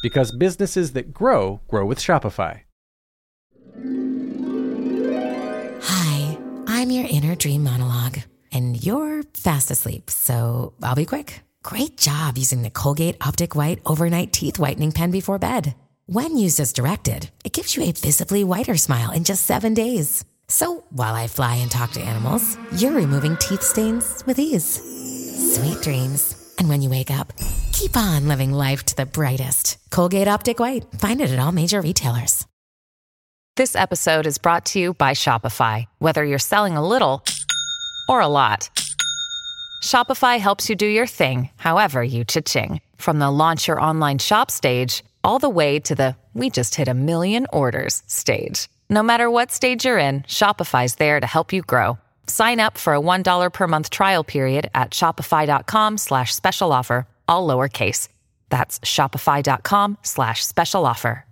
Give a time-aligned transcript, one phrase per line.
[0.00, 2.60] Because businesses that grow, grow with Shopify.
[5.82, 8.18] Hi, I'm your inner dream monologue,
[8.52, 11.42] and you're fast asleep, so I'll be quick.
[11.64, 15.74] Great job using the Colgate Optic White Overnight Teeth Whitening Pen before bed.
[16.06, 20.24] When used as directed, it gives you a visibly whiter smile in just seven days.
[20.46, 24.80] So while I fly and talk to animals, you're removing teeth stains with ease.
[25.54, 26.54] Sweet dreams.
[26.58, 27.32] And when you wake up,
[27.78, 29.78] keep on living life to the brightest.
[29.90, 30.90] Colgate Optic White.
[30.98, 32.44] Find it at all major retailers.
[33.56, 35.86] This episode is brought to you by Shopify.
[35.98, 37.24] Whether you're selling a little
[38.08, 38.68] or a lot,
[39.80, 42.80] Shopify helps you do your thing, however you cha-ching.
[42.96, 46.88] From the launch your online shop stage, all the way to the we just hit
[46.88, 48.68] a million orders stage.
[48.90, 51.96] No matter what stage you're in, Shopify's there to help you grow.
[52.26, 57.46] Sign up for a $1 per month trial period at shopify.com slash special offer, all
[57.46, 58.08] lowercase.
[58.48, 61.26] That's shopify.com slash special offer.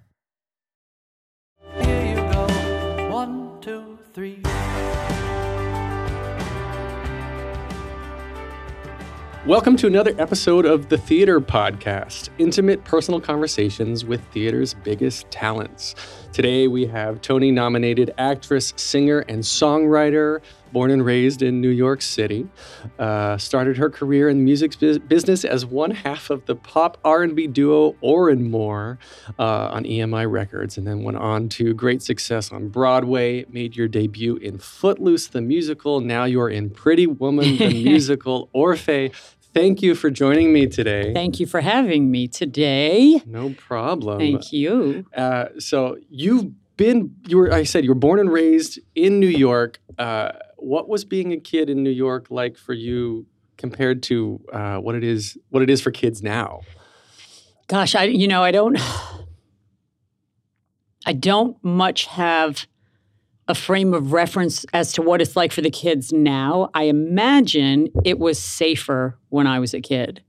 [1.81, 3.09] Here you go.
[3.11, 4.43] One, two, three.
[9.47, 15.95] Welcome to another episode of the Theater Podcast, intimate personal conversations with theater's biggest talents.
[16.33, 20.41] Today we have Tony nominated actress, singer, and songwriter,
[20.73, 22.47] born and raised in New York City.
[22.99, 26.99] Uh, started her career in the music bu- business as one half of the pop
[27.05, 28.99] R&B duo Or-N-More
[29.39, 33.45] uh, on EMI Records, and then went on to great success on Broadway.
[33.51, 36.01] Made your debut in Footloose the musical.
[36.01, 38.49] Now you're in Pretty Woman the musical.
[38.55, 39.15] Orfeh.
[39.55, 41.15] Thank you for joining me today.
[41.15, 43.23] Thank you for having me today.
[43.25, 44.19] No problem.
[44.19, 45.07] Thank you.
[45.17, 49.29] Uh, so you've been you were I said you were born and raised in New
[49.29, 49.81] York.
[49.99, 54.77] Uh, what was being a kid in New York like for you compared to uh,
[54.79, 56.61] what it is what it is for kids now?
[57.69, 58.79] Gosh, I you know, I don't
[61.05, 62.67] I don't much have
[63.49, 66.69] a frame of reference as to what it's like for the kids now.
[66.75, 70.23] I imagine it was safer when I was a kid.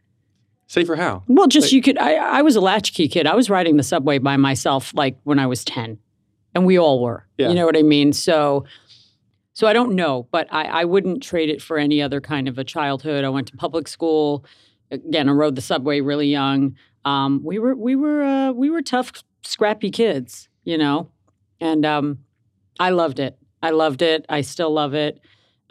[0.67, 1.23] Safer how?
[1.27, 3.25] Well, just Like- you could I, I was a latchkey kid.
[3.25, 5.97] I was riding the subway by myself like when I was 10.
[6.53, 7.25] And we all were.
[7.37, 7.49] Yeah.
[7.49, 8.13] You know what I mean?
[8.13, 8.65] So
[9.57, 12.59] so I don't know, but I, I wouldn't trade it for any other kind of
[12.59, 13.23] a childhood.
[13.23, 14.45] I went to public school.
[14.91, 16.75] Again, I rode the subway really young.
[17.05, 21.09] Um, we were we were uh, we were tough, scrappy kids, you know,
[21.59, 22.19] and um,
[22.79, 23.35] I loved it.
[23.63, 24.27] I loved it.
[24.29, 25.19] I still love it.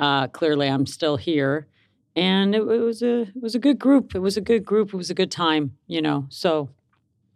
[0.00, 1.68] Uh, clearly, I'm still here,
[2.16, 4.16] and it, it was a it was a good group.
[4.16, 4.94] It was a good group.
[4.94, 6.26] It was a good time, you know.
[6.28, 6.70] So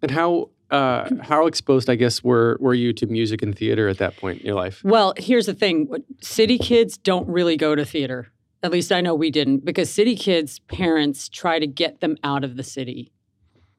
[0.02, 3.98] And how uh, how exposed I guess were were you to music and theater at
[3.98, 4.80] that point in your life?
[4.84, 5.88] Well, here's the thing
[6.20, 8.28] city kids don't really go to theater.
[8.62, 12.44] At least I know we didn't, because city kids' parents try to get them out
[12.44, 13.10] of the city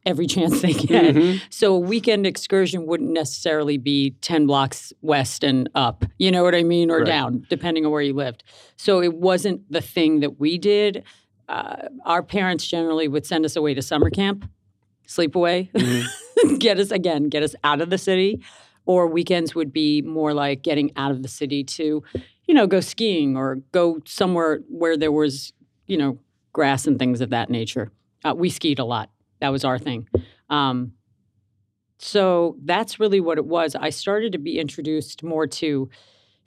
[0.07, 1.13] every chance they get.
[1.15, 1.39] Mhm.
[1.51, 6.55] So a weekend excursion wouldn't necessarily be 10 blocks west and up, you know what
[6.55, 7.05] I mean, or Right.
[7.05, 8.43] down, depending on where you lived.
[8.77, 11.03] So it wasn't the thing that we did.
[11.47, 14.49] Uh, our parents generally would send us away to summer camp,
[15.11, 15.69] sleep away,
[16.59, 18.41] get us again, get us out of the city.
[18.85, 22.03] Or weekends would be more like getting out of the city to,
[22.47, 25.53] you know, go skiing or go somewhere where there was,
[25.85, 26.17] you know,
[26.51, 27.91] grass and things of that nature.
[28.25, 29.11] Uh, we skied a lot.
[29.39, 30.07] That was our thing.
[30.49, 30.93] Um,
[31.99, 33.75] so that's really what it was.
[33.75, 35.89] I started to be introduced more to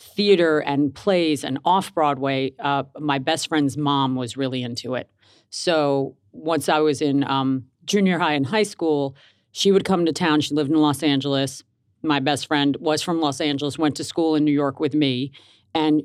[0.01, 2.53] theater and plays and off Broadway.
[2.59, 5.09] Uh, my best friend's mom was really into it.
[5.51, 9.17] So once I was in um, junior high and high school,
[9.53, 10.41] she would come to town.
[10.41, 11.63] She lived in Los Angeles.
[12.03, 15.33] My best friend was from Los Angeles, went to school in New York with me,
[15.75, 16.03] and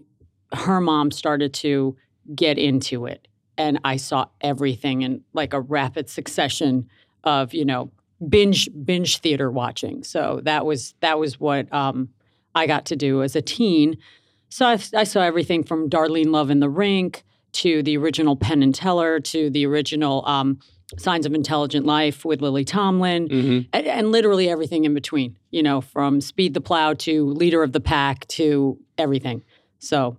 [0.53, 1.95] her mom started to
[2.35, 3.27] get into it.
[3.57, 6.89] And I saw everything in like a rapid succession
[7.23, 7.91] of, you know,
[8.27, 10.03] binge binge theater watching.
[10.03, 12.09] So that was that was what um,
[12.55, 13.97] I got to do as a teen.
[14.49, 18.63] So I, I saw everything from Darlene Love in the Rink to the original Penn
[18.63, 20.59] and Teller to the original um,
[20.97, 25.37] Signs of Intelligent Life with Lily Tomlin, and, and literally everything in between.
[25.51, 29.43] You know, from Speed the Plow to Leader of the Pack to everything.
[29.79, 30.17] So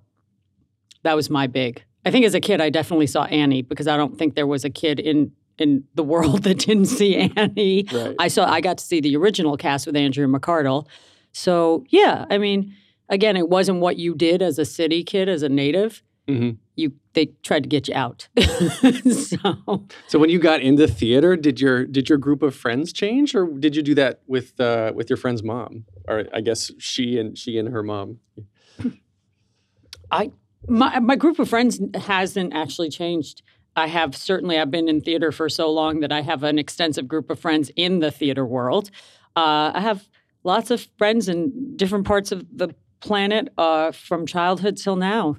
[1.03, 1.83] that was my big.
[2.05, 4.65] I think as a kid, I definitely saw Annie because I don't think there was
[4.65, 7.87] a kid in in the world that didn't see Annie.
[7.93, 8.15] Right.
[8.19, 8.51] I saw.
[8.51, 10.87] I got to see the original cast with Andrea McArdle.
[11.33, 12.75] So yeah, I mean,
[13.09, 16.03] again, it wasn't what you did as a city kid, as a native.
[16.29, 16.59] Mhm.
[17.13, 18.29] They tried to get you out.
[19.13, 23.35] so So when you got into theater, did your did your group of friends change,
[23.35, 27.19] or did you do that with uh, with your friend's mom, or I guess she
[27.19, 28.21] and she and her mom?
[30.11, 30.31] I
[30.69, 33.43] my my group of friends hasn't actually changed.
[33.77, 37.09] I have certainly I've been in theater for so long that I have an extensive
[37.09, 38.91] group of friends in the theater world.
[39.37, 40.09] Uh, I have
[40.45, 45.37] lots of friends in different parts of the planet uh, from childhood till now.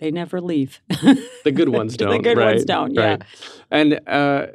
[0.00, 0.80] They never leave.
[1.44, 2.10] The good ones don't.
[2.10, 3.02] the good right, ones don't, yeah.
[3.10, 3.22] right.
[3.70, 4.46] And uh,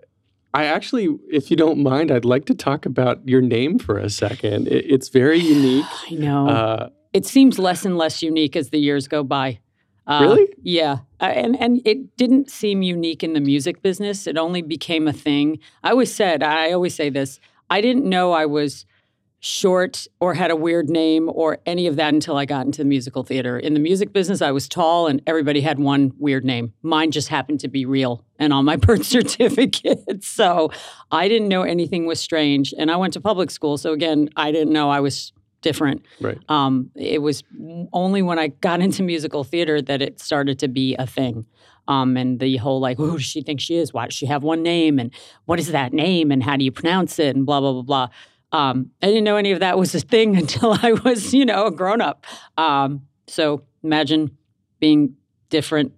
[0.55, 4.09] I actually, if you don't mind, I'd like to talk about your name for a
[4.09, 4.67] second.
[4.67, 5.85] It, it's very unique.
[6.09, 6.47] I know.
[6.49, 9.59] Uh, it seems less and less unique as the years go by.
[10.07, 10.47] Uh, Really?
[10.63, 14.25] Yeah, Uh, and and it didn't seem unique in the music business.
[14.25, 15.59] It only became a thing.
[15.83, 17.39] I always said, I always say this.
[17.69, 18.85] I didn't know I was
[19.39, 22.85] short or had a weird name or any of that until I got into the
[22.85, 23.57] musical theater.
[23.57, 26.73] In the music business, I was tall and everybody had one weird name.
[26.81, 30.23] Mine just happened to be real and on my birth certificate.
[30.23, 30.71] So
[31.11, 32.73] I didn't know anything was strange.
[32.77, 33.77] And I went to public school.
[33.77, 35.31] So again, I didn't know I was
[35.61, 36.05] different.
[36.21, 36.37] right.
[36.49, 37.43] Um, it was
[37.91, 41.45] only when I got into musical theater that it started to be a thing.
[41.87, 43.93] Um, and the whole like, who does she think she is?
[43.93, 44.99] Why does she have one name?
[44.99, 45.11] And
[45.45, 46.31] what is that name?
[46.31, 47.35] And how do you pronounce it?
[47.35, 48.07] And blah blah blah blah.
[48.51, 51.67] Um, I didn't know any of that was a thing until I was, you know,
[51.67, 52.25] a grown up.
[52.57, 54.37] Um, so imagine
[54.79, 55.15] being
[55.49, 55.93] different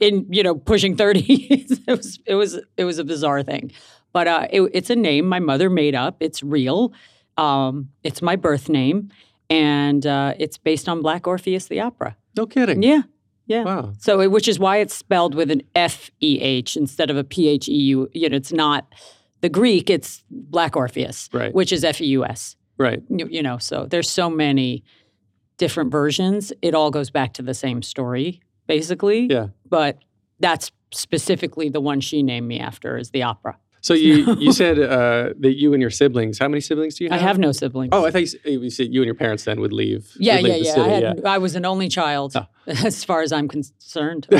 [0.00, 1.20] in, you know, pushing thirty.
[1.50, 3.70] it was it was it was a bizarre thing,
[4.12, 6.16] but uh, it, it's a name my mother made up.
[6.20, 6.92] It's real.
[7.36, 9.10] Um, it's my birth name,
[9.50, 12.16] and uh, it's based on Black Orpheus the opera.
[12.36, 12.82] No kidding.
[12.82, 13.02] Yeah,
[13.46, 13.64] yeah.
[13.64, 13.92] Wow.
[13.98, 17.24] So, it, which is why it's spelled with an F E H instead of a
[17.24, 18.08] P H E U.
[18.12, 18.86] You know, it's not
[19.44, 19.90] the Greek.
[19.90, 21.52] It's Black Orpheus, Right.
[21.54, 22.56] which is F E U S.
[22.78, 23.02] Right.
[23.10, 24.84] You, you know, so there's so many
[25.58, 26.50] different versions.
[26.62, 29.26] It all goes back to the same story, basically.
[29.30, 29.48] Yeah.
[29.68, 29.98] But
[30.40, 33.58] that's specifically the one she named me after is the opera.
[33.82, 36.38] So you you said uh, that you and your siblings.
[36.38, 37.20] How many siblings do you have?
[37.20, 37.38] I have?
[37.38, 37.90] no siblings.
[37.92, 40.10] Oh, I thought you, you said you and your parents then would leave.
[40.18, 40.74] Yeah, would yeah, leave the yeah.
[40.74, 41.34] city, I, yeah.
[41.34, 42.46] I was an only child, Oh.
[42.66, 44.26] as far as I'm concerned.
[44.30, 44.38] no.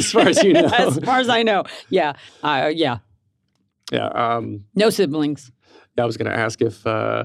[0.00, 0.66] As far as you know.
[0.66, 2.98] as far as I know, yeah, uh, yeah.
[3.92, 4.06] Yeah.
[4.08, 5.50] Um, No siblings.
[5.98, 7.24] I was going to ask if uh,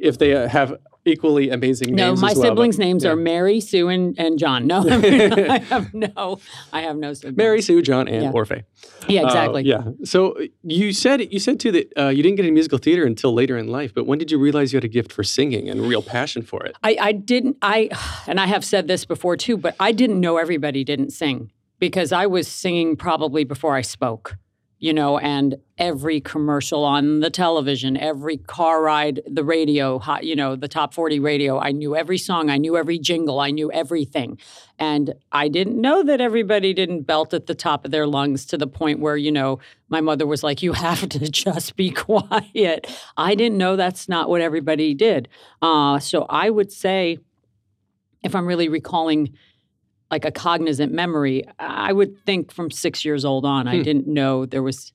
[0.00, 2.22] if they uh, have equally amazing No, names.
[2.22, 3.10] my as well, but- siblings' names yeah.
[3.10, 4.66] are Mary, Sue, and, and John.
[4.66, 6.38] No, I, mean, I have no,
[6.72, 7.36] I have no siblings.
[7.36, 8.32] Mary, Sue, John, and Yeah.
[8.32, 8.62] Orfeh.
[9.08, 9.62] yeah, Uh, exactly.
[9.64, 9.82] yeah.
[10.04, 13.34] So you said you said too that uh, you didn't get into musical theater until
[13.34, 13.92] later in life.
[13.92, 16.64] But when did you realize you had a gift for singing and real passion for
[16.64, 16.76] it?
[16.82, 17.90] I, I didn't I
[18.28, 22.12] and I have said this before too, but I didn't know everybody didn't sing because
[22.12, 24.36] I was singing probably before I spoke.
[24.84, 30.56] You know, and every commercial on the television, every car ride, the radio, you know,
[30.56, 34.38] the top 40 radio, I knew every song, I knew every jingle, I knew everything.
[34.78, 38.58] And I didn't know that everybody didn't belt at the top of their lungs to
[38.58, 42.86] the point where, you know, my mother was like, you have to just be quiet.
[43.16, 45.28] I didn't know that's not what everybody did.
[45.62, 47.16] Uh, so I would say,
[48.22, 49.34] if I'm really recalling
[50.10, 53.82] like a cognizant memory, I would think from six years old on, I Hmm.
[53.82, 54.92] didn't know there was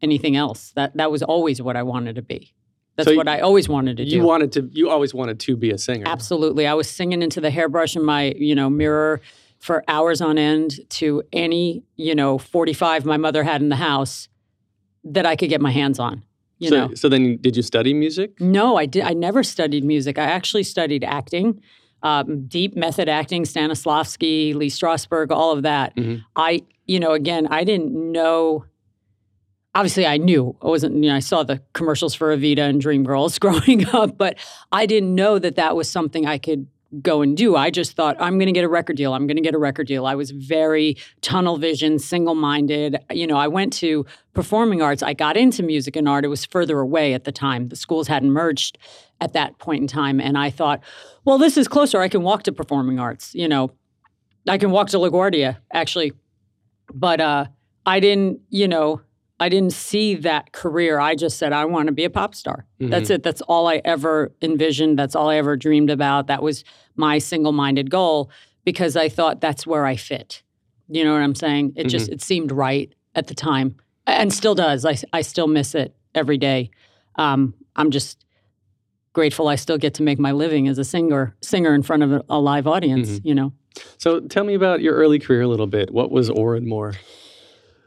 [0.00, 0.72] anything else.
[0.76, 2.52] That that was always what I wanted to be.
[2.96, 4.10] That's So what you- I always wanted to do.
[4.16, 4.68] You wanted to.
[4.72, 6.04] You always wanted to be a singer.
[6.06, 6.66] Absolutely.
[6.66, 9.20] I was singing into the hairbrush in my, you know, mirror
[9.58, 14.28] for hours on end to any, you know, 45 my mother had in the house
[15.04, 16.22] that I could get my hands on.
[16.58, 16.94] You so, know.
[16.94, 18.40] so then, did you study music?
[18.40, 20.18] No, I did I never studied music.
[20.18, 21.60] I actually studied acting.
[22.04, 25.96] Um, deep method acting, Stanislavski, Lee Strasberg, all of that.
[25.96, 26.22] Mhm.
[26.36, 28.66] I, you know, again, I didn't know.
[29.74, 30.94] Obviously, I knew I wasn't.
[31.02, 34.36] You know, I saw the commercials for Evita and Dreamgirls growing up, but
[34.70, 36.66] I didn't know that that was something I could
[37.02, 37.56] go and do.
[37.56, 39.14] I just thought, I'm going to get a record deal.
[39.14, 40.06] I'm going to get a record deal.
[40.06, 42.98] I was very tunnel vision, single minded.
[43.10, 45.02] You know, I went to performing arts.
[45.02, 46.24] I got into music and art.
[46.24, 47.68] It was further away at the time.
[47.68, 48.78] The schools hadn't merged
[49.20, 50.20] at that point in time.
[50.20, 50.82] And I thought,
[51.24, 52.00] well, this is closer.
[52.00, 53.34] I can walk to performing arts.
[53.34, 53.72] You know,
[54.48, 56.12] I can walk to LaGuardia, actually.
[56.92, 57.46] But uh,
[57.86, 59.00] I didn't, you know,
[59.44, 60.98] I didn't see that career.
[60.98, 62.64] I just said, I want to be a pop star.
[62.80, 62.90] Mm-hmm.
[62.90, 63.22] That's it.
[63.22, 64.98] That's all I ever envisioned.
[64.98, 66.28] That's all I ever dreamed about.
[66.28, 66.64] That was
[66.96, 68.30] my single minded goal
[68.64, 70.42] because I thought that's where I fit.
[70.88, 71.74] You know what I'm saying?
[71.76, 71.88] It mm-hmm.
[71.90, 74.86] just, it seemed right at the time and still does.
[74.86, 76.70] I, I still miss it every day.
[77.16, 78.24] Um, I'm just
[79.12, 82.12] grateful I still get to make my living as a singer, singer in front of
[82.12, 83.28] a, a live audience, mm-hmm.
[83.28, 83.52] you know?
[83.98, 85.92] So tell me about your early career a little bit.
[85.92, 86.94] What was Or-N-More?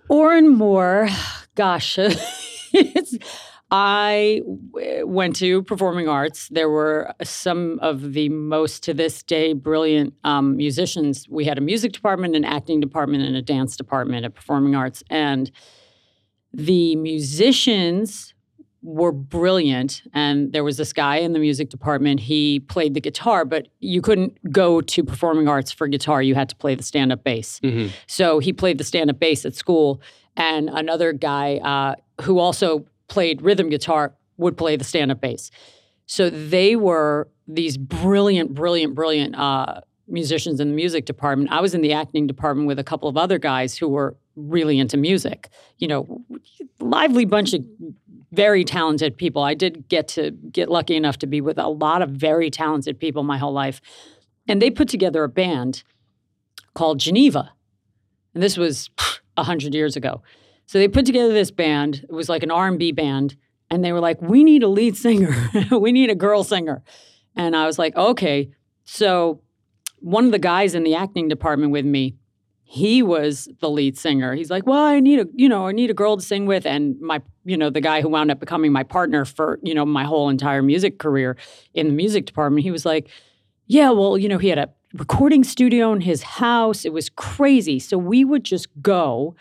[0.10, 1.10] Oran Moore,
[1.58, 2.00] gosh,
[3.70, 6.48] I went to performing arts.
[6.50, 11.28] There were some of the most, to this day, brilliant um, musicians.
[11.30, 15.04] We had a music department, an acting department, and a dance department at performing arts.
[15.10, 15.52] And
[16.54, 18.34] the musicians
[18.84, 20.04] were brilliant.
[20.14, 22.22] And there was this guy in the music department.
[22.22, 26.22] He played the guitar, but you couldn't go to performing arts for guitar.
[26.22, 27.60] You had to play the stand up bass.
[27.62, 27.94] Mm-hmm.
[28.06, 30.02] So he played the stand up bass at school.
[30.38, 35.52] And another guy uh, who also played rhythm guitar would play the stand up bass.
[36.06, 41.52] So they were these brilliant, brilliant, brilliant uh, musicians in the music department.
[41.52, 44.80] I was in the acting department with a couple of other guys who were really
[44.80, 45.50] into music.
[45.80, 46.22] You know,
[46.80, 47.66] lively bunch of
[48.32, 49.42] very talented people.
[49.42, 53.00] I did get to get lucky enough to be with a lot of very talented
[53.00, 53.82] people my whole life.
[54.48, 55.84] And they put together a band
[56.74, 57.52] called Geneva.
[58.34, 58.90] And this was
[59.38, 60.22] 100 years ago.
[60.66, 62.06] So they put together this band.
[62.10, 63.36] It was like an R&B band
[63.70, 65.34] and they were like, "We need a lead singer.
[65.72, 66.84] we need a girl singer."
[67.36, 68.50] And I was like, "Okay."
[68.86, 69.42] So
[70.00, 72.16] one of the guys in the acting department with me
[72.70, 74.36] he was the lead singer.
[74.36, 76.66] He's like, well, I need a, you know, I need a girl to sing with.
[76.66, 79.86] And my, you know, the guy who wound up becoming my partner for, you know,
[79.86, 81.38] my whole entire music career
[81.74, 83.10] in the music department, he was like,
[83.68, 86.86] yeah, well, you know, he had a recording studio in his house.
[86.86, 87.80] It was crazy.
[87.80, 89.36] So we would just go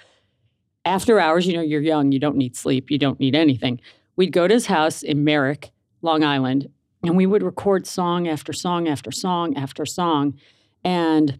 [0.84, 1.46] after hours.
[1.46, 3.80] You know, you're young, you don't need sleep, you don't need anything.
[4.16, 5.70] We'd go to his house in Merrick,
[6.02, 6.68] Long Island,
[7.02, 10.34] and we would record song after song after song after song.
[10.82, 11.38] And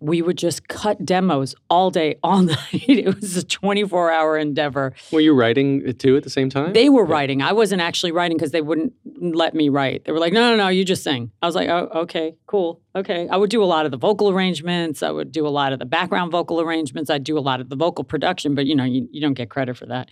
[0.00, 2.58] we would just cut demos all day, all night.
[2.72, 4.94] it was a 24 hour endeavor.
[5.12, 6.72] Were you writing too at the same time?
[6.72, 7.12] They were yeah.
[7.12, 7.42] writing.
[7.42, 10.04] I wasn't actually writing because they wouldn't let me write.
[10.04, 11.30] They were like, no, no, no, you just sing.
[11.42, 12.80] I was like, oh, okay, cool.
[12.94, 13.28] Okay.
[13.28, 15.02] I would do a lot of the vocal arrangements.
[15.02, 17.10] I would do a lot of the background vocal arrangements.
[17.10, 19.50] I'd do a lot of the vocal production, but you know, you, you don't get
[19.50, 20.10] credit for that.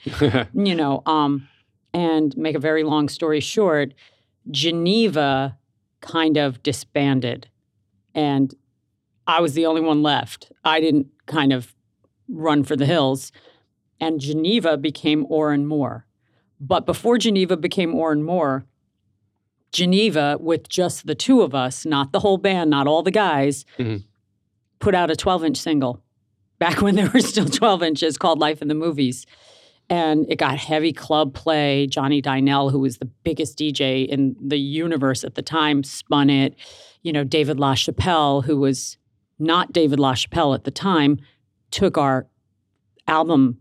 [0.54, 1.48] you know, um,
[1.92, 3.94] and make a very long story short,
[4.50, 5.56] Geneva
[6.00, 7.48] kind of disbanded.
[8.14, 8.54] And
[9.26, 10.52] I was the only one left.
[10.64, 11.74] I didn't kind of
[12.28, 13.32] run for the hills.
[14.00, 16.06] And Geneva became Or-N-More.
[16.60, 18.66] But before Geneva became Or-N-More,
[19.72, 23.64] Geneva, with just the two of us, not the whole band, not all the guys,
[23.78, 23.98] mm-hmm.
[24.78, 26.02] put out a 12 inch single
[26.58, 29.26] back when there were still 12 inches called Life in the Movies.
[29.88, 31.86] And it got heavy club play.
[31.86, 36.54] Johnny Dynell, who was the biggest DJ in the universe at the time, spun it.
[37.02, 38.96] You know, David LaChapelle, who was
[39.38, 41.18] not David LaChapelle at the time,
[41.70, 42.26] took our
[43.06, 43.58] album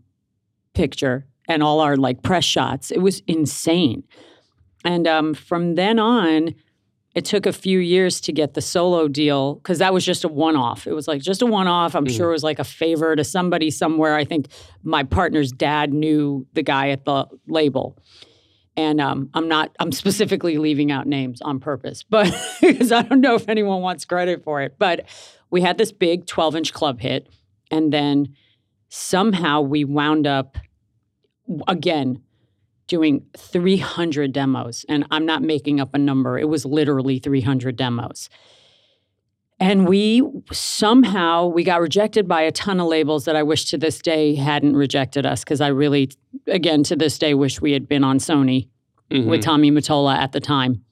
[0.74, 2.90] picture and all our like press shots.
[2.90, 4.04] It was insane.
[4.84, 6.54] And um, from then on,
[7.14, 10.28] it took a few years to get the solo deal because that was just a
[10.28, 10.86] one off.
[10.86, 11.94] It was like just a one off.
[11.94, 12.14] I'm mm.
[12.14, 14.14] sure it was like a favor to somebody somewhere.
[14.14, 14.48] I think
[14.82, 17.96] my partner's dad knew the guy at the label.
[18.76, 23.20] And um, I'm not, I'm specifically leaving out names on purpose, but because I don't
[23.20, 24.76] know if anyone wants credit for it.
[24.78, 25.06] But
[25.50, 27.28] we had this big 12 inch club hit.
[27.70, 28.34] And then
[28.88, 30.56] somehow we wound up
[31.66, 32.22] again
[32.86, 34.84] doing 300 demos.
[34.88, 38.28] And I'm not making up a number, it was literally 300 demos.
[39.58, 40.22] And we
[40.52, 44.34] somehow we got rejected by a ton of labels that I wish to this day
[44.34, 46.10] hadn't rejected us because I really,
[46.46, 48.68] again, to this day wish we had been on Sony
[49.10, 49.28] mm-hmm.
[49.28, 50.84] with Tommy Mottola at the time.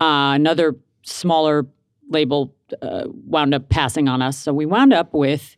[0.00, 1.66] Uh, another smaller
[2.08, 4.38] label uh, wound up passing on us.
[4.38, 5.56] So we wound up with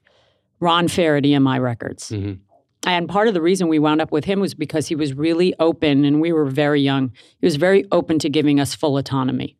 [0.60, 2.10] Ron Fair at EMI Records.
[2.10, 2.40] Mm-hmm.
[2.86, 5.54] And part of the reason we wound up with him was because he was really
[5.58, 7.10] open and we were very young.
[7.40, 9.56] He was very open to giving us full autonomy.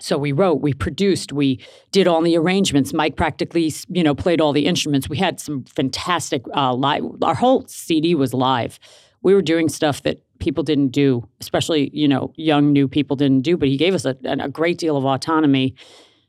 [0.00, 2.92] So we wrote, we produced, we did all the arrangements.
[2.92, 5.08] Mike practically, you know, played all the instruments.
[5.08, 7.04] We had some fantastic uh, live.
[7.22, 8.78] Our whole CD was live.
[9.22, 13.42] We were doing stuff that people didn't do, especially you know young new people didn't
[13.42, 13.56] do.
[13.56, 15.74] But he gave us a, a great deal of autonomy,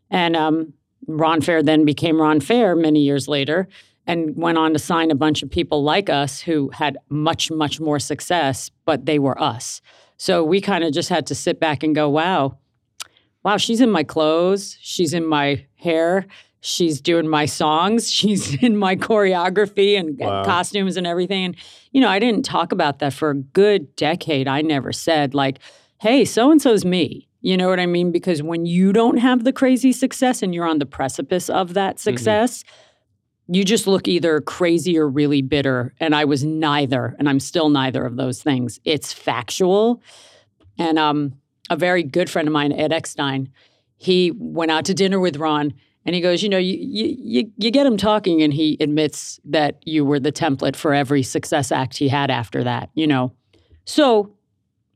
[0.10, 0.74] and um,
[1.08, 3.68] Ron Fair then became Ron Fair many years later,
[4.08, 7.80] and went on to sign a bunch of people like us who had much much
[7.80, 9.82] more success, but they were us.
[10.18, 12.58] So we kind of just had to sit back and go, wow,
[13.43, 16.25] wow, she's in my clothes, she's in my hair.
[16.62, 18.12] She's doing my songs.
[18.12, 20.43] She's in my choreography and Wow.
[20.43, 21.46] costumes and everything.
[21.46, 21.55] And,
[21.93, 24.46] you know, I didn't talk about that for a good decade.
[24.50, 25.60] I never said, like,
[26.01, 27.29] hey, so and so's me.
[27.39, 28.12] You know what I mean?
[28.12, 31.98] Because when you don't have the crazy success and you're on the precipice of that
[31.98, 32.65] success,
[33.48, 35.93] you just look either crazy or really bitter.
[36.01, 38.81] And I was neither, and I'm still neither of those things.
[38.84, 40.01] It's factual.
[40.77, 41.36] And um,
[41.70, 43.50] a very good friend of mine, Ed Eckstein,
[43.98, 45.74] he went out to dinner with Ron
[46.06, 49.40] and he goes, You know, you, you, you, you get him talking, and he admits
[49.46, 53.34] that you were the template for every success act he had after that, you know.
[53.86, 54.34] So,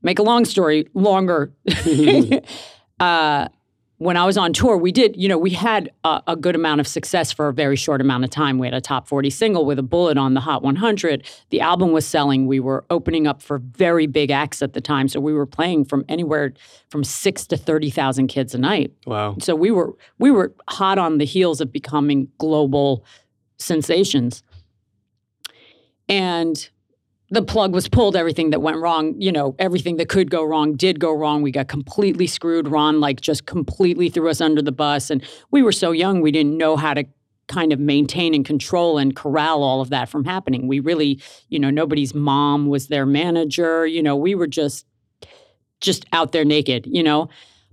[0.02, 1.52] make a long story longer.
[3.00, 3.48] uh,
[3.98, 6.80] when I was on tour, we did, you know, we had a, a good amount
[6.80, 8.58] of success for a very short amount of time.
[8.58, 11.24] We had a top 40 single with a bullet on the Hot 100.
[11.50, 12.46] The album was selling.
[12.46, 15.06] We were opening up for very big acts at the time.
[15.06, 16.54] So we were playing from anywhere
[16.88, 18.92] from six to 30,000 kids a night.
[19.06, 19.36] Wow.
[19.40, 23.04] So we were we were hot on the heels of becoming global
[23.58, 24.42] sensations.
[26.08, 26.68] And
[27.34, 30.76] the plug was pulled, everything that went wrong, you know, everything that could go wrong
[30.76, 31.42] did go wrong.
[31.42, 32.68] We got completely screwed.
[32.68, 35.10] Ron like just completely threw us under the bus.
[35.10, 37.04] And we were so young, we didn't know how to
[37.46, 40.66] kind of maintain and control and corral all of that from happening.
[40.66, 43.86] We really, you know, nobody's mom was their manager.
[43.86, 44.86] You know, we were just
[45.80, 47.28] just out there naked, you know.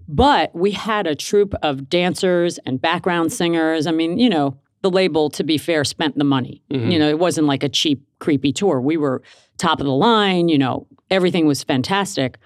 [0.08, 3.88] But we had a troupe of dancers and background singers.
[3.88, 6.62] I mean, you know, the label, to be fair, spent the money.
[6.70, 6.92] Mm-hmm.
[6.92, 8.82] You know, it wasn't like a cheap, creepy tour.
[8.82, 9.22] We were
[9.62, 12.38] top of the line, you know, everything was fantastic.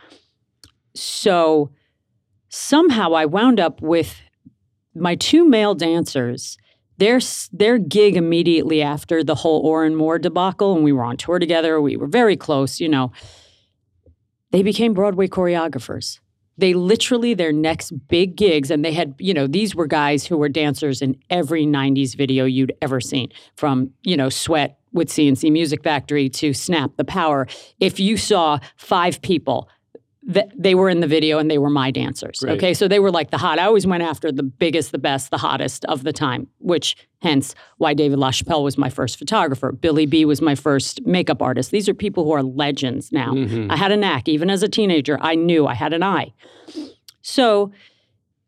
[0.94, 1.72] So
[2.50, 4.22] somehow I wound up with
[4.94, 6.58] my two male dancers.
[6.98, 7.20] Their,
[7.52, 11.82] their gig immediately after the whole Or-N-More debacle, and we were on tour together.
[11.82, 13.12] We were very close, you know.
[14.52, 16.20] They became Broadway choreographers
[16.58, 20.38] they literally their next big gigs and they had you know these were guys who
[20.38, 25.52] were dancers in every 90s video you'd ever seen from you know sweat with cnc
[25.52, 27.46] music factory to snap the power.
[27.80, 29.70] If you saw five people
[30.28, 32.54] that they were in the video and they were my dancers Right.
[32.58, 32.74] okay?
[32.74, 33.60] So they were like the hot.
[33.60, 37.54] I always went after the biggest the best the hottest of the time which hence
[37.78, 39.72] why david lachapelle was my first photographer.
[39.72, 41.70] Billy b was my first makeup artist.
[41.70, 43.34] These are people who are legends now.
[43.34, 43.70] Mm-hmm.
[43.70, 44.28] I had a knack.
[44.28, 46.34] Even as a teenager i knew i had an eye.
[47.22, 47.72] So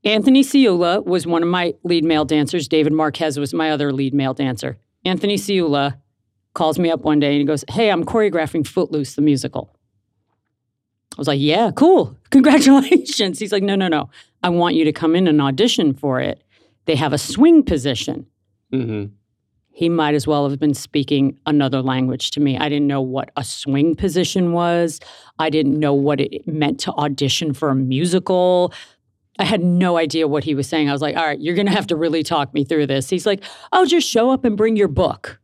[0.03, 2.67] Anthony Ciulla was one of my lead male dancers.
[2.67, 4.77] David Marquez was my other lead male dancer.
[5.05, 5.97] Anthony Ciulla
[6.57, 9.73] calls me up one day and he goes, Hey, I'm choreographing Footloose, the musical.
[11.15, 12.17] I was like, Yeah, cool.
[12.31, 13.39] Congratulations.
[13.39, 14.09] He's like, No, no, no.
[14.43, 16.43] I want you to come in and audition for it.
[16.85, 18.25] They have a swing position.
[18.71, 19.05] hmm
[19.71, 22.57] He might as well have been speaking another language to me.
[22.57, 24.99] I didn't know what a swing position was.
[25.37, 28.73] I didn't know what it meant to audition for a musical.
[29.39, 30.89] I had no idea what he was saying.
[30.89, 33.07] I was like, all right, you're going to have to really talk me through this.
[33.11, 35.39] He's like, oh, just show up and bring your book.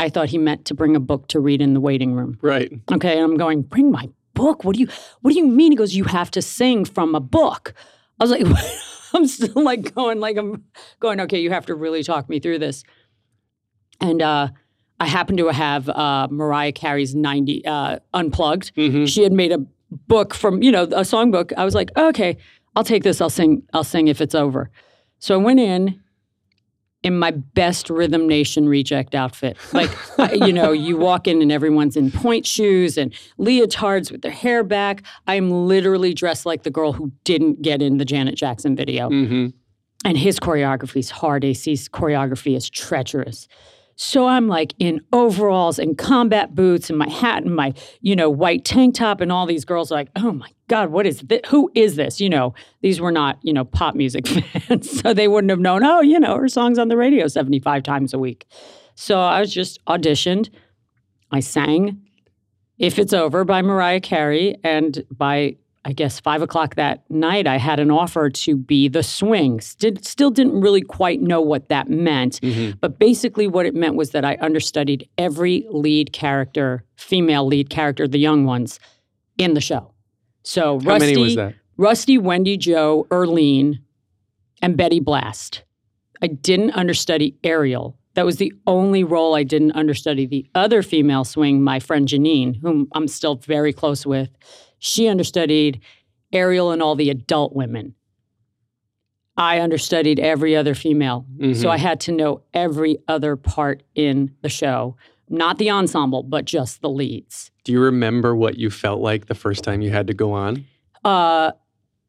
[0.00, 2.38] I thought he meant to bring a book to read in the waiting room.
[2.40, 2.72] Right.
[2.90, 4.64] Okay, and I'm going, bring my book.
[4.64, 4.88] What do you
[5.20, 5.72] what do you mean?
[5.72, 7.74] He goes, you have to sing from a book.
[8.18, 8.46] I was like,
[9.14, 10.64] I'm still like going, like I'm
[11.00, 12.82] going, okay, you have to really talk me through this.
[14.00, 14.48] And uh
[15.00, 18.72] I happened to have uh, Mariah Carey's 90 uh, Unplugged.
[18.76, 19.64] hmm She had made a
[20.06, 21.54] book from, you know, a songbook.
[21.56, 22.36] I was like, okay,
[22.76, 23.22] I'll take this.
[23.22, 23.62] I'll sing.
[23.72, 24.70] I'll sing if it's over.
[25.18, 26.02] So I went in
[27.02, 29.56] in my best Rhythm Nation reject outfit.
[29.72, 34.22] Like, I- you know, you walk in and everyone's in pointe shoes and leotards with
[34.22, 35.02] their hair back.
[35.26, 39.08] I'm literally dressed like the girl who didn't get in the Janet Jackson video.
[39.08, 39.46] hmm
[40.04, 41.44] And his choreography is hard.
[41.44, 43.48] AC's choreography is treacherous.
[44.02, 48.30] So I'm like in overalls and combat boots and my hat and my, you know,
[48.30, 49.20] white tank top.
[49.20, 51.42] And all these girls are like, oh my God, what is this?
[51.48, 52.18] Who is this?
[52.18, 55.02] You know, these were not, you know, pop music fans.
[55.02, 58.14] so they wouldn't have known, oh, you know, her song's on the radio 75 times
[58.14, 58.46] a week.
[58.94, 60.48] So I was just auditioned.
[61.30, 62.00] I sang
[62.78, 64.56] If It's Over by Mariah Carey.
[64.64, 69.02] And by, I guess, five o'clock that night, I had an offer to be the
[69.02, 69.74] swings.
[69.76, 72.38] Did, still didn't really quite know what that meant.
[72.42, 77.70] hmm But basically, what it meant was that I understudied every lead character, female lead
[77.70, 78.78] character, the young ones,
[79.38, 79.94] in the show.
[80.42, 81.54] So How Rusty, many was that?
[81.78, 83.78] Rusty, Wendy, Joe, Urleen,
[84.60, 85.62] and Betty Blast.
[86.22, 90.26] I didn't understudy Ariel, That was the only role I didn't understudy.
[90.26, 94.28] The other female swing, my friend Janine, whom I'm still very close with,
[94.80, 95.80] she understudied
[96.32, 97.94] Ariel and all the adult women.
[99.36, 101.24] I understudied every other female.
[101.38, 101.54] Mm-hmm.
[101.60, 104.96] So I had to know every other part in the show,
[105.28, 107.50] not the ensemble, but just the leads.
[107.64, 110.66] Do you remember what you felt like the first time you had to go on?
[111.04, 111.52] Uh,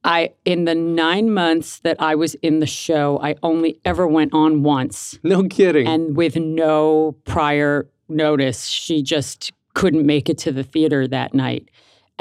[0.03, 4.33] I in the nine months that I was in the show, I only ever went
[4.33, 5.87] on once, No kidding.
[5.87, 11.69] and with no prior notice, she just couldn't make it to the theater that night,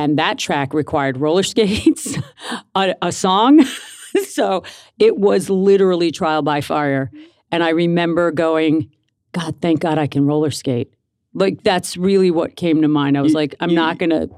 [0.00, 2.16] and that track required roller skates,
[2.74, 3.64] a, a song,
[4.28, 4.62] so
[4.98, 7.10] it was literally trial by fire.
[7.52, 8.90] And I remember going,
[9.32, 10.92] God, thank God I can roller skate.
[11.34, 13.18] Like that's really what came to mind.
[13.18, 14.28] I was You- like, I'm you- not gonna,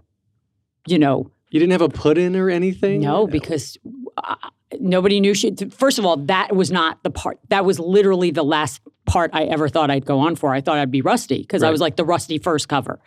[0.87, 3.01] you know, you didn't have a put in or anything?
[3.03, 3.77] no, because
[4.17, 4.35] uh,
[4.81, 5.55] nobody knew she.
[5.71, 7.39] First of all, that was not the part.
[7.51, 10.55] That was literally the last part I ever thought I'd go on for.
[10.55, 13.01] I thought I'd be Rusty because I was like the Rusty first cover.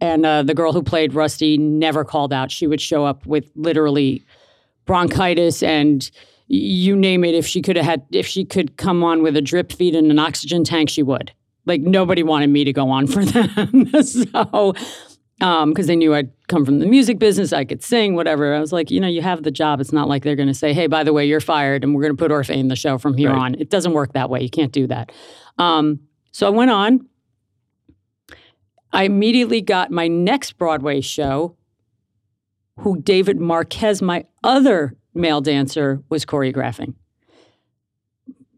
[0.00, 2.50] And uh, the girl who played Rusty never called out.
[2.50, 4.24] She would show up with literally
[4.86, 6.10] bronchitis and
[6.48, 7.34] you name it.
[7.34, 10.10] If she could have had, if she could come on with a drip feed and
[10.10, 11.32] an oxygen tank, she would.
[11.66, 13.86] Like nobody wanted me to go on for them.
[14.02, 14.74] so
[15.38, 18.54] because they knew I'd come from the music business, I could sing, whatever.
[18.54, 19.80] I was like, you know, you have the job.
[19.80, 22.02] It's not like they're going to say, hey, by the way, you're fired and we're
[22.02, 23.38] going to put Orfeh in the show from here Right.
[23.38, 23.54] on.
[23.56, 24.42] It doesn't work that way.
[24.42, 25.12] You can't do that.
[25.58, 26.00] Um,
[26.32, 27.06] so I went on.
[28.92, 31.56] I immediately got my next Broadway show,
[32.78, 36.94] who David Marquez, my other male dancer, was choreographing.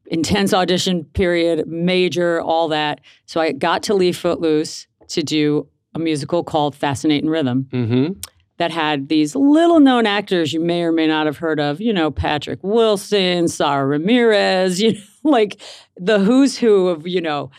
[0.06, 3.00] Intense audition period, major, all that.
[3.26, 8.12] So I got to leave Footloose to do a musical called Fascinating Rhythm Mm-hmm.
[8.58, 11.92] that had these little known actors you may or may not have heard of, you
[11.92, 15.60] know, Patrick Wilson, Sara Ramirez, you know, like
[15.96, 17.50] the who's who of, you know,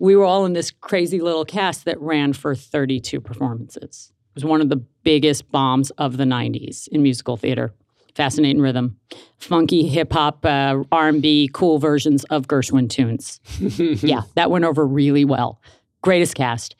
[0.00, 4.12] we were all in this crazy little cast that ran for 32 performances.
[4.30, 7.72] It was one of the biggest bombs of the 90s in musical theater.
[8.16, 8.96] Fascinating rhythm,
[9.38, 13.40] funky hip hop, uh, R&B, cool versions of Gershwin tunes.
[14.02, 15.60] yeah, that went over really well.
[16.02, 16.74] Greatest cast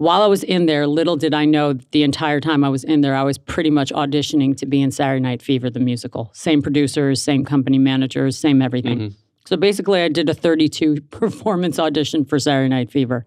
[0.00, 3.02] while I was in there, little did I know the entire time I was in
[3.02, 6.30] there, I was pretty much auditioning to be in Saturday Night Fever, the musical.
[6.32, 8.98] Same producers, same company managers, same everything.
[8.98, 9.14] Mhm.
[9.50, 13.26] So basically, I did a 32 performance audition for Saturday Night Fever.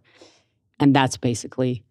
[0.80, 1.84] And that's basically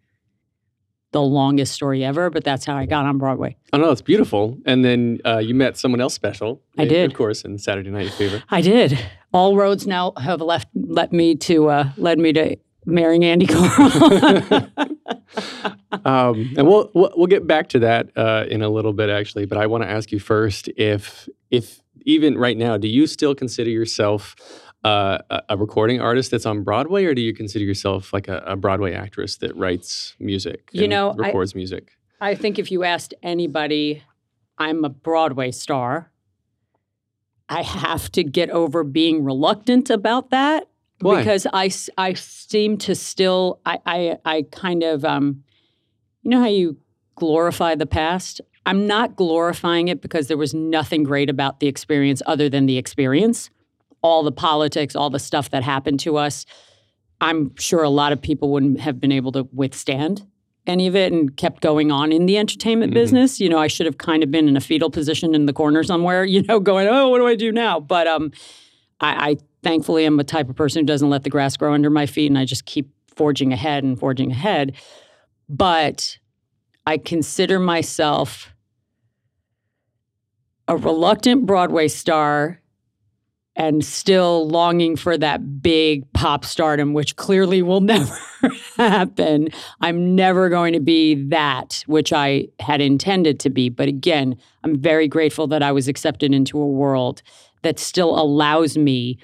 [1.11, 3.57] the longest story ever, but that's how I got on Broadway.
[3.73, 4.57] Oh no, it's beautiful.
[4.65, 6.63] And then uh, you met someone else special.
[6.79, 7.11] I did.
[7.11, 8.41] of course, in Saturday Night Fever.
[8.49, 8.97] I did.
[9.33, 12.55] All roads now have left led me to uh, led me to
[12.87, 13.61] marrying Andy Karl.
[16.05, 19.45] um, and we'll, we'll we'll get back to that uh, in a little bit, actually.
[19.45, 23.35] But I want to ask you first if if even right now, do you still
[23.35, 24.35] consider yourself
[24.83, 28.55] uh, a, recording artist that's on Broadway, or do you consider yourself like a, a
[28.55, 30.69] Broadway actress that writes music?
[30.71, 31.91] You and know, I- records music.
[32.19, 34.01] I think if you asked anybody,
[34.57, 36.09] I'm a Broadway star.
[37.49, 40.69] I have to get over being reluctant about that
[41.01, 41.17] Why?
[41.19, 41.67] because I
[42.13, 45.43] seem to still I, I I kind of um
[46.21, 46.77] you know how you
[47.15, 52.21] glorify the past I'm not glorifying it because there was nothing great about the experience
[52.25, 53.49] other than the experience
[54.01, 56.45] all the politics all the stuff that happened to us
[57.21, 60.25] I'm sure a lot of people wouldn't have been able to withstand
[60.67, 62.95] any of it and kept going on in the entertainment Mhm.
[62.95, 63.39] business.
[63.39, 65.83] You know, I should have kind of been in a fetal position in the corner
[65.83, 67.79] somewhere, you know, going, oh, what do I do now?
[67.79, 68.31] But um,
[68.99, 71.89] I, I thankfully am a type of person who doesn't let the grass grow under
[71.89, 74.73] my feet and I just keep forging ahead and forging ahead.
[75.49, 76.17] But
[76.85, 78.52] I consider myself
[80.67, 82.59] a reluctant Broadway star
[83.55, 88.15] and still longing for that big pop stardom, which clearly will never
[88.77, 89.49] happen.
[89.79, 93.69] I'm never going to be that, which I had intended to be.
[93.69, 97.21] But again, I'm very grateful that I was accepted into a world
[97.61, 99.19] that still allows me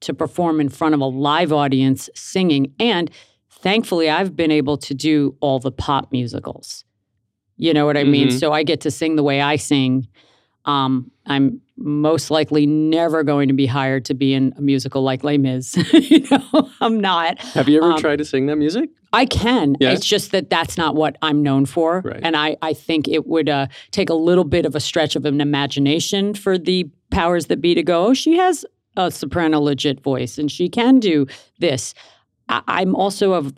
[0.00, 2.72] to perform in front of a live audience singing.
[2.80, 3.10] And
[3.50, 6.84] thankfully, I've been able to do all the pop musicals.
[7.56, 8.28] You know what I mean?
[8.28, 8.38] Mhm.
[8.38, 10.06] So I get to sing the way I sing.
[10.68, 15.24] Um, I'm most likely never going to be hired to be in a musical like
[15.24, 15.76] Les Mis.
[15.92, 17.38] you know, I'm not.
[17.38, 18.90] Have you ever um, tried to sing that music?
[19.14, 19.76] I can.
[19.80, 19.92] Yeah.
[19.92, 22.02] It's just that that's not what I'm known for.
[22.04, 22.20] Right.
[22.22, 25.24] And I, I think it would uh, take a little bit of a stretch of
[25.24, 28.66] an imagination for the powers that be to go, oh, she has
[28.98, 31.26] a soprano legit voice and she can do
[31.60, 31.94] this.
[32.50, 33.54] I, I'm also of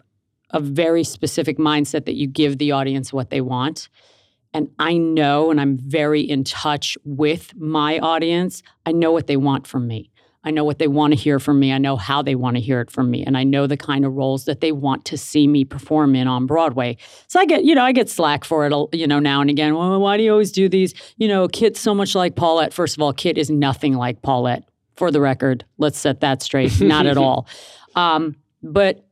[0.51, 3.89] a very specific mindset that you give the audience what they want.
[4.53, 8.63] And I know, and I'm very in touch with my audience.
[8.85, 10.11] I know what they want from me.
[10.43, 11.71] I know what they want to hear from me.
[11.71, 13.23] I know how they want to hear it from me.
[13.25, 16.27] And I know the kind of roles that they want to see me perform in
[16.27, 16.97] on Broadway.
[17.29, 19.75] So I get, you know, I get slack for it, you know, now and again.
[19.75, 20.95] Well, why do you always do these?
[21.19, 22.73] You know, Kit's so much like Paulette.
[22.73, 24.65] First of all, Kit is nothing like Paulette,
[25.01, 25.65] for the record.
[25.79, 26.79] Let's set that straight.
[26.79, 27.47] Not at all.
[27.95, 29.07] Um, but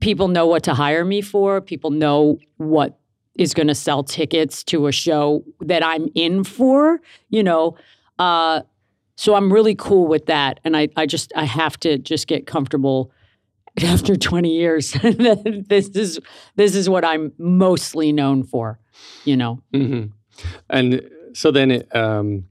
[0.00, 1.60] people know what to hire me for.
[1.60, 2.98] People know what
[3.36, 7.76] is going to sell tickets to a show that I'm in for, you know.
[8.18, 8.62] Uh,
[9.16, 10.60] so I'm really cool with that.
[10.64, 13.10] And I, I just, I have to just get comfortable
[13.82, 14.92] after 20 years.
[15.02, 16.20] this is,
[16.56, 18.78] this is what I'm mostly known for,
[19.24, 19.62] you know.
[19.72, 20.08] Mm-hmm.
[20.68, 22.44] And so then, um,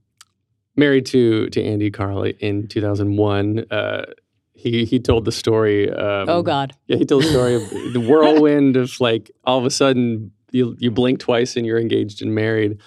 [0.75, 3.65] married to to Andy Karl in 2001.
[3.71, 4.05] Uh,
[4.53, 5.91] he he told the story.
[5.91, 6.73] Um, oh God!
[6.87, 10.75] Yeah, he told the story of the whirlwind of like all of a sudden you
[10.79, 12.77] you blink twice and you're engaged and married.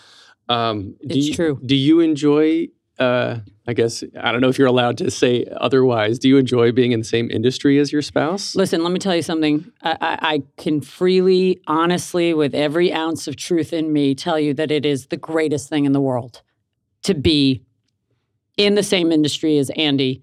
[0.49, 1.61] Um, it's you, true.
[1.65, 2.69] Do you enjoy?
[2.99, 6.19] Uh, I guess I don't know if you're allowed to say otherwise.
[6.19, 8.55] Do you enjoy being in the same industry as your spouse?
[8.55, 9.71] Listen, let me tell you something.
[9.83, 14.55] I, I, I can freely, honestly, with every ounce of truth in me, tell you
[14.55, 16.43] that it is the greatest thing in the world
[17.03, 17.63] to be
[18.57, 20.23] in the same industry as Andy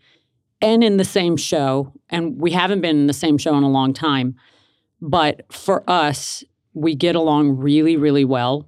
[0.62, 1.92] and in the same show.
[2.10, 4.36] And we haven't been in the same show in a long time.
[5.02, 8.68] But for us, we get along really, really well.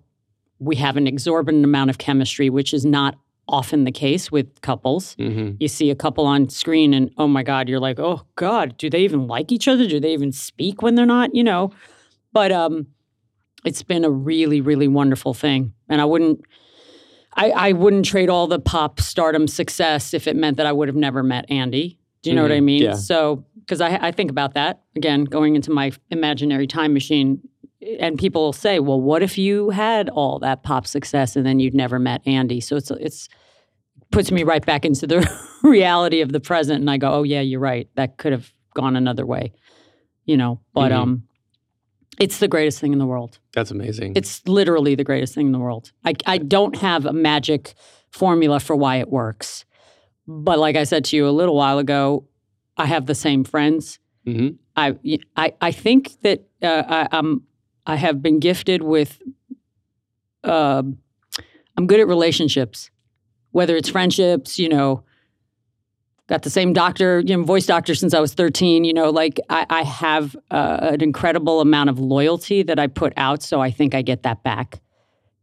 [0.60, 3.16] We have an exorbitant amount of chemistry, which is not
[3.48, 5.16] often the case with couples.
[5.18, 5.58] Mm-hmm.
[5.60, 8.90] You see a couple on screen, and oh my God, you're like, oh God, do
[8.90, 9.88] they even like each other?
[9.88, 11.36] Do they even speak when they're not?
[11.36, 11.72] You know,
[12.32, 12.88] but um,
[13.66, 16.42] it's been a really, really wonderful thing, and I wouldn't.
[17.36, 20.88] I, I wouldn't trade all the pop stardom success if it meant that I would
[20.88, 21.98] have never met Andy.
[22.22, 22.50] Do you know Mhm.
[22.50, 22.84] what I mean?
[22.84, 22.94] Yeah.
[22.94, 27.42] So, because I, I think about that again, going into my imaginary time machine,
[28.00, 31.60] and people will say, "Well, what if you had all that pop success and then
[31.60, 33.30] you'd never met Andy?" So it's it's
[34.12, 35.28] puts me right back into the
[35.64, 37.88] reality of the present, and I go, "Oh yeah, you're right.
[37.96, 39.54] That could have gone another way."
[40.26, 40.96] You know, but Mhm.
[40.98, 41.24] um,
[42.20, 43.40] it's the greatest thing in the world.
[43.54, 44.14] That's amazing.
[44.16, 45.92] It's literally the greatest thing in the world.
[46.06, 47.74] I, I don't have a magic
[48.12, 49.66] formula for why it works.
[50.28, 52.26] But like I said to you a little while ago,
[52.78, 54.00] I have the same friends.
[54.26, 54.96] hmm I,
[55.36, 57.44] I, I think that uh, I, I'm,
[57.86, 59.22] I have been gifted with,
[60.44, 60.84] uh,
[61.78, 62.90] I'm good at relationships,
[63.52, 65.04] whether it's friendships, you know,
[66.28, 68.86] got the same doctor, you know, voice doctor since I was 13.
[68.86, 73.14] You know, like I, I have uh, an incredible amount of loyalty that I put
[73.18, 73.44] out.
[73.44, 74.82] So I think I get that back.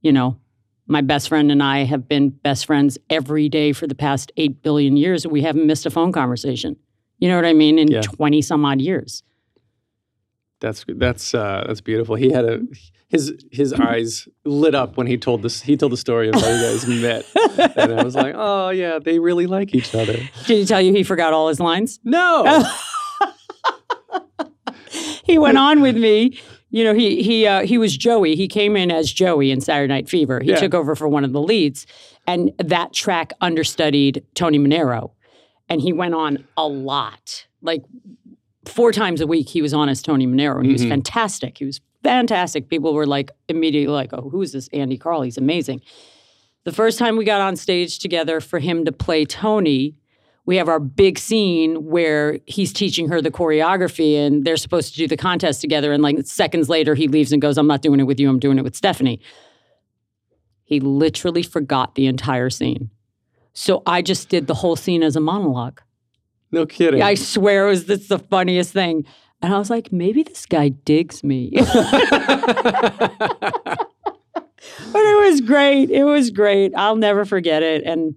[0.01, 0.39] You know,
[0.87, 4.63] my best friend and I have been best friends every day for the past 8
[4.63, 5.27] billion years.
[5.27, 6.77] We haven't missed a phone conversation.
[7.19, 7.79] You know what I mean?
[7.79, 8.01] In Yeah.
[8.01, 9.23] 20 some odd years.
[10.61, 12.17] That's that's uh, that's beautiful.
[12.17, 12.61] He had a
[13.09, 15.63] his his eyes lit up when he told this.
[15.63, 17.25] He told the story of how you guys met,
[17.77, 20.13] and I was like, oh yeah, they really like each other.
[20.47, 21.99] Did he tell you he forgot all his lines?
[22.05, 22.45] No,
[25.25, 26.39] he went on with me.
[26.71, 28.37] You know, he he uh, he was Joey.
[28.37, 30.41] He came in as Joey in Saturday Night Fever.
[30.41, 30.57] He Yeah.
[30.57, 31.87] took over for one of the leads,
[32.27, 35.13] and that track understudied Tony Manero,
[35.69, 37.83] and he went on a lot, like
[38.71, 39.49] four times a week.
[39.49, 40.89] He was on as Tony Manero, and he was Mhm.
[40.91, 41.59] fantastic.
[41.59, 42.69] He was fantastic.
[42.69, 45.23] People were like immediately like, "Oh, who's this Andy Karl?
[45.23, 45.81] He's amazing."
[46.65, 49.97] The first time we got on stage together for him to play Tony,
[50.47, 54.99] we have our big scene where he's teaching her the choreography and they're supposed to
[54.99, 55.93] do the contest together.
[55.93, 58.39] And like seconds later, he leaves and goes, I'm not doing it with you, I'm
[58.39, 59.21] doing it with Stephanie.
[60.65, 62.91] He literally forgot the entire scene.
[63.53, 65.81] So I just did the whole scene as a monologue.
[66.53, 67.03] No kidding.
[67.03, 69.05] I swear it was that's the funniest thing.
[69.43, 71.53] And I was like, maybe this guy digs me.
[71.57, 71.67] but
[74.95, 75.91] it was great.
[75.91, 76.73] It was great.
[76.77, 77.85] I'll never forget it.
[77.85, 78.15] And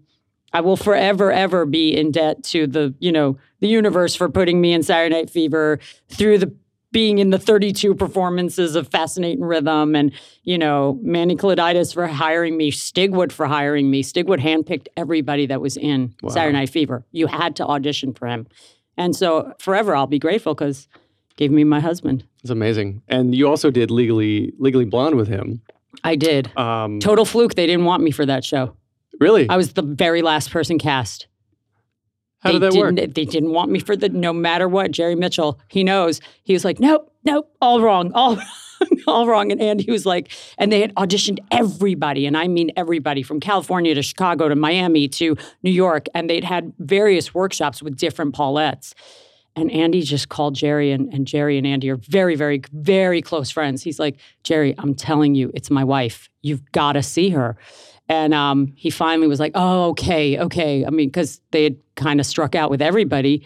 [0.51, 4.59] I will forever, ever be in debt to the, you know, the universe for putting
[4.59, 6.53] me in Saturday Night Fever through the
[6.93, 12.55] being in the 32 performances of Fascinating Rhythm and, you know, Manny Cloditis for hiring
[12.55, 14.01] me, Stigwood for hiring me.
[14.01, 16.29] Stigwood handpicked everybody that was in Wow.
[16.29, 17.03] Saturday Night Fever.
[17.11, 18.47] You had to audition for him.
[18.95, 20.87] And so forever I'll be grateful because
[21.35, 22.23] gave me my husband.
[22.41, 23.01] it's amazing.
[23.09, 25.61] And you also did legally legally blonde with him.
[26.03, 26.55] I did.
[26.57, 27.55] Um, Total fluke.
[27.55, 28.75] They didn't want me for that show.
[29.19, 29.49] really?
[29.49, 31.27] I was the very last person cast.
[32.43, 34.91] How they did that didn't, They didn't want me for the no matter what.
[34.91, 36.19] Jerry Mitchell, he knows.
[36.43, 38.45] He was like, nope, nope, all wrong, all wrong,
[39.07, 39.51] all wrong.
[39.51, 43.95] And Andy was like, and they had auditioned everybody, and I mean everybody from California
[43.95, 48.93] to Chicago to Miami to New York, and they'd had various workshops with different Paulettes.
[49.55, 53.51] And Andy just called Jerry, and, and Jerry and Andy are very, very, very close
[53.51, 53.83] friends.
[53.83, 56.27] He's like, Jerry, I'm telling you, it's my wife.
[56.41, 57.55] You've got to see her.
[58.13, 62.19] And um, he finally was like, "Oh, okay, okay." I mean, because they had kind
[62.19, 63.43] of struck out with everybody.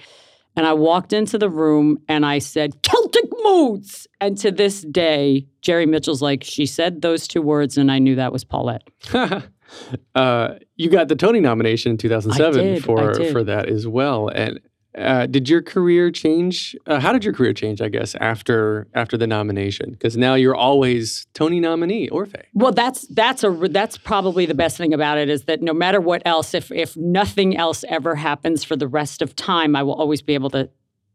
[0.57, 5.47] And I walked into the room and I said, "Celtic moods." And to this day,
[5.61, 8.83] Jerry Mitchell's like, "She said those two words, and I knew that was Paulette."
[10.15, 14.27] uh, you got the Tony nomination in 2007 did, for for that as well.
[14.27, 14.59] And
[14.97, 16.75] uh, did your career change?
[16.87, 17.81] Uh, how did your career change?
[17.81, 22.43] I guess after after the nomination, because now you're always Tony nominee, Orfeh.
[22.53, 26.01] Well, that's that's a that's probably the best thing about it is that no matter
[26.01, 29.95] what else, if if nothing else ever happens for the rest of time, I will
[29.95, 30.69] always be able to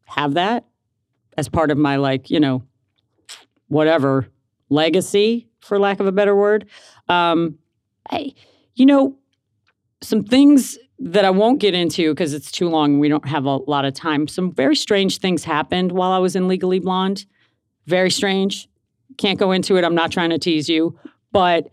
[0.06, 0.64] have that
[1.36, 2.62] as part of my like you know
[3.68, 4.28] whatever
[4.68, 6.66] legacy, for lack of a better word.
[7.08, 7.58] Um,
[8.10, 8.34] I,
[8.74, 9.16] you know,
[10.02, 13.00] some things that I won't get into because it's too long.
[13.00, 14.28] We don't have a lot of time.
[14.28, 17.26] Some very strange things happened while I was in Legally Blonde.
[17.86, 18.68] Very strange.
[19.18, 19.84] Can't go into it.
[19.84, 20.96] I'm not trying to tease you,
[21.32, 21.70] but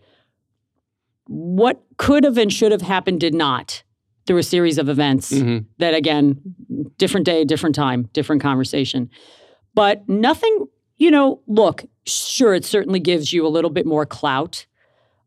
[1.26, 3.82] what could have and should have happened did not
[4.26, 5.64] through a series of events Mhm.
[5.78, 6.38] that again
[6.98, 9.08] different day different time different conversation
[9.74, 10.66] but nothing
[10.98, 14.66] you know look sure it certainly gives you a little bit more clout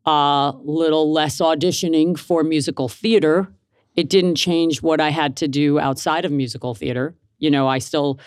[0.06, 3.48] a little less auditioning for musical theater
[3.96, 7.14] it didn't change what i had to do outside of musical theater.
[7.38, 8.18] You know i still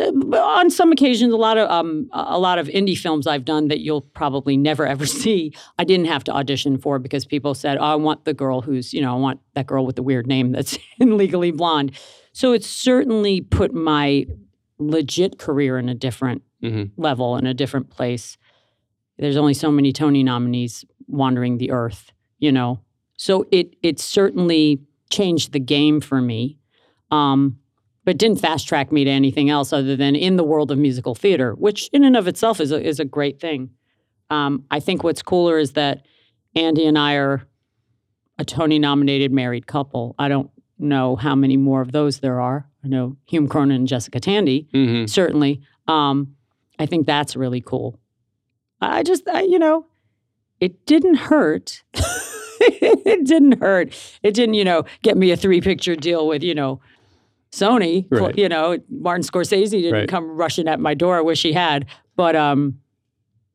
[0.00, 3.68] uh, on some occasions a lot of um, a lot of indie films i've done
[3.68, 7.78] that you'll probably never ever see i didn't have to audition for because people said
[7.78, 10.26] oh, i want the girl who's you know i want that girl with the weird
[10.26, 11.92] name that's in legally blonde.
[12.32, 14.26] So it certainly put my
[14.78, 16.90] legit career in a different Mhm.
[16.96, 18.38] level in a different place.
[19.18, 22.80] There's only so many tony nominees wandering the earth you know?
[23.16, 26.58] So it it certainly changed the game for me
[27.10, 27.58] um,
[28.04, 31.14] but didn't fast track me to anything else other than in the world of musical
[31.14, 33.70] theater, which in and of itself is a, is a great thing.
[34.30, 36.04] Um, I think what's cooler is that
[36.54, 37.46] Andy and I are
[38.38, 40.14] a Tony nominated married couple.
[40.18, 42.68] I don't know how many more of those there are.
[42.84, 45.06] I know Hume Cronyn and Jessica Tandy, Mm-hmm.
[45.06, 45.62] certainly.
[45.88, 46.34] Um,
[46.78, 47.98] I think that's really cool.
[48.80, 49.86] I just, I, you know,
[50.60, 51.84] it didn't hurt.
[53.06, 53.92] it didn't hurt.
[54.22, 56.80] It didn't, you know, get me a three picture deal with, you know,
[57.52, 58.06] Sony.
[58.10, 58.36] Right.
[58.36, 60.08] You know, Martin Scorsese didn't Right.
[60.08, 61.16] come rushing at my door.
[61.16, 62.80] I wish he had, but um,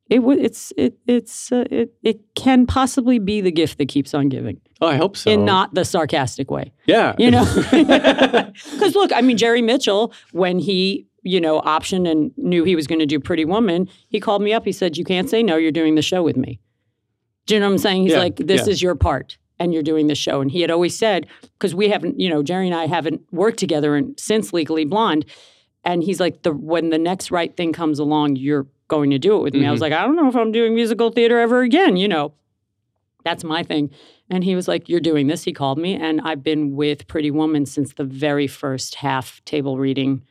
[0.08, 0.38] it was.
[0.38, 4.60] It's it it's uh, it it can possibly be the gift that keeps on giving,
[4.80, 5.30] Oh, I hope so.
[5.30, 10.58] in not the sarcastic way yeah, you know because look i mean jerry mitchell when
[10.58, 14.40] he you know optioned and knew he was going to do pretty woman he called
[14.42, 16.58] me up he said you can't say no you're doing the show with me
[17.46, 18.72] do you know what i'm saying he's Yeah, like this yeah.
[18.72, 21.88] is your part and you're doing the show and he had always said because we
[21.88, 25.24] haven't you know jerry and i haven't worked together in, since legally blonde
[25.84, 29.36] and he's like the when the next right thing comes along you're going to do
[29.36, 29.92] it with me i was mm-hmm.
[29.92, 32.32] like i don't know if i'm doing musical theater ever again you know
[33.24, 33.90] that's my thing.
[34.28, 35.44] And he was like, You're doing this.
[35.44, 35.94] He called me.
[35.94, 40.22] And I've been with Pretty Woman since the very first half table reading.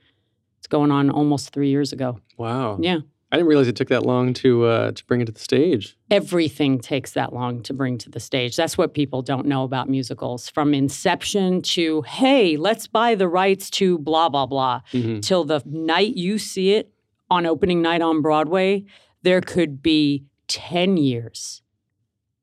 [0.59, 2.19] It's going on almost three years ago.
[2.37, 2.77] wow.
[2.81, 2.99] Yeah.
[3.31, 5.95] I didn't realize it took that long to uh, to bring it to the stage.
[6.09, 8.55] Everything takes that long to bring to the stage.
[8.55, 10.49] That's what people don't know about musicals.
[10.49, 15.21] From inception to, hey, let's buy the rights to blah, blah, blah, Mhm.
[15.21, 16.91] till the night you see it
[17.29, 18.85] on opening night on Broadway,
[19.21, 21.61] there could be 10 years.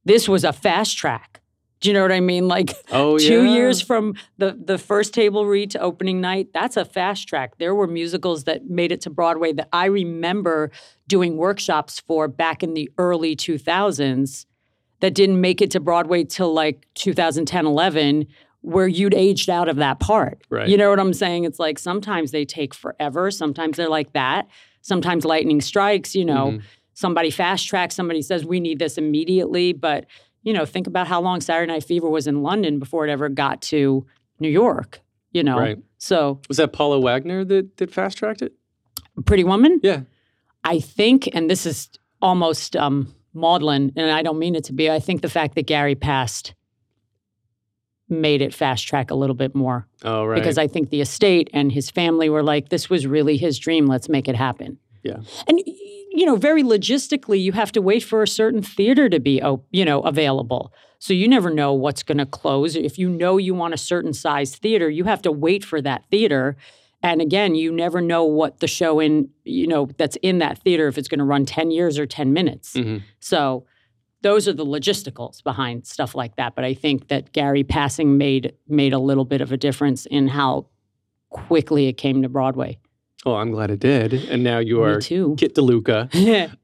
[0.04, 1.40] This was a fast track.
[1.86, 2.48] Do you know what I mean?
[2.48, 3.54] Like, Oh, two yeah.
[3.54, 7.76] years from the the first table read to opening night that's a fast track there
[7.76, 10.70] were musicals that made it to broadway that i remember
[11.06, 14.46] doing workshops for back in the early 2000s
[15.00, 18.26] that didn't make it to broadway till like 2010 11
[18.62, 20.68] where you'd aged out of that part Right.
[20.68, 24.48] you know what i'm saying it's like sometimes they take forever sometimes they're like that
[24.82, 26.62] sometimes lightning strikes you know Mhm.
[26.94, 30.06] somebody fast tracks somebody says we need this immediately but
[30.46, 33.28] you know think about how long saturday night fever was in london before it ever
[33.28, 34.06] got to
[34.40, 35.00] new york
[35.32, 35.78] you know Right.
[35.98, 38.52] so Was that Paula Wagner that that fast tracked it?
[39.26, 40.00] pretty woman Yeah.
[40.64, 41.90] i think and this is
[42.22, 45.66] almost um maudlin and i don't mean it to be i think the fact that
[45.66, 46.54] garry passed
[48.08, 50.36] made it fast track a little bit more Oh, right.
[50.36, 53.86] because I think the estate and his family were like, this was really his dream.
[53.88, 54.78] Let's make it happen.
[55.02, 55.16] Yeah.
[55.48, 55.60] And
[56.16, 59.84] you know, very logistically, you have to wait for a certain theater to be, you
[59.84, 60.72] know, available.
[60.98, 62.74] So you never know what's going to close.
[62.74, 66.06] If you know you want a certain size theater, you have to wait for that
[66.10, 66.56] theater.
[67.02, 70.88] And again, you never know what the show in, you know, that's in that theater
[70.88, 72.72] if it's going to run 10 years or 10 minutes.
[72.72, 73.02] Mhm.
[73.20, 73.66] So
[74.22, 76.54] those are the logisticals behind stuff like that.
[76.54, 80.28] But I think that Garry passing made made a little bit of a difference in
[80.28, 80.66] how
[81.28, 82.78] quickly it came to Broadway.
[83.26, 84.12] Oh, I'm glad it did.
[84.14, 85.34] And now you Me are too.
[85.36, 86.08] Kit De Luca.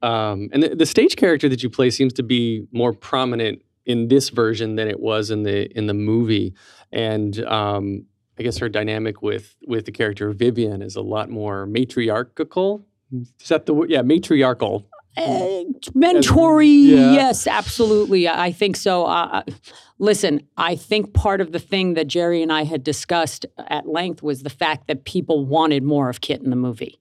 [0.03, 4.09] Um, and the, the stage character that you play seems to be more prominent in
[4.09, 6.55] this version than it was in the in the movie,
[6.93, 8.05] and um,
[8.39, 12.85] I guess her dynamic with with the character Vivian is a lot more matriarchal.
[13.13, 13.91] Is that the word?
[13.91, 14.87] Yeah, matriarchal.
[15.17, 17.13] Uh, mentory, Yeah.
[17.13, 18.29] yes, absolutely.
[18.29, 19.05] I think so.
[19.05, 19.53] Uh, uh,
[19.99, 24.23] listen, I think part of the thing that Jerry and I had discussed at length
[24.23, 26.99] was the fact that people wanted more of Kit in the movie.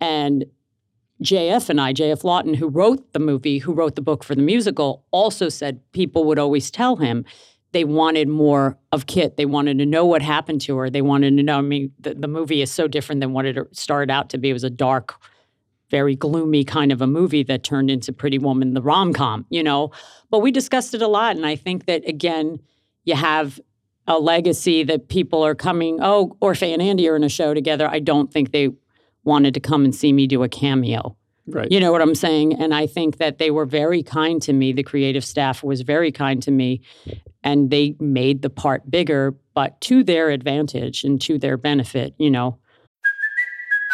[0.00, 0.44] And
[1.22, 4.42] JF and I, JF Lawton, who wrote the movie, who wrote the book for the
[4.42, 7.24] musical, also said people would always tell him
[7.70, 9.36] they wanted more of Kit.
[9.36, 10.90] They wanted to know what happened to her.
[10.90, 11.58] They wanted to know.
[11.58, 14.50] I mean, the, the movie is so different than what it started out to be.
[14.50, 15.14] It was a dark,
[15.92, 19.62] very gloomy kind of a movie that turned into Pretty Woman, the rom com, you
[19.62, 19.92] know.
[20.30, 21.36] But we discussed it a lot.
[21.36, 22.58] And I think that, again,
[23.04, 23.60] you have
[24.08, 27.86] a legacy that people are coming, oh, Orfeh and Andy are in a show together.
[27.88, 28.70] I don't think they
[29.22, 31.16] wanted to come and see me do a cameo.
[31.46, 31.70] Right.
[31.70, 32.54] You know what I'm saying?
[32.60, 34.72] And I think that they were very kind to me.
[34.72, 36.80] The creative staff was very kind to me.
[37.44, 42.30] And they made the part bigger, but to their advantage and to their benefit, you
[42.30, 42.58] know.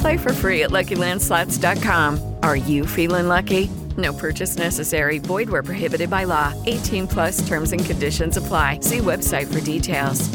[0.00, 2.34] Play for free at LuckyLandSlots.com.
[2.42, 3.68] Are you feeling lucky?
[3.96, 5.18] No purchase necessary.
[5.18, 6.52] Void where prohibited by law.
[6.66, 8.80] 18 plus terms and conditions apply.
[8.80, 10.28] See website for details.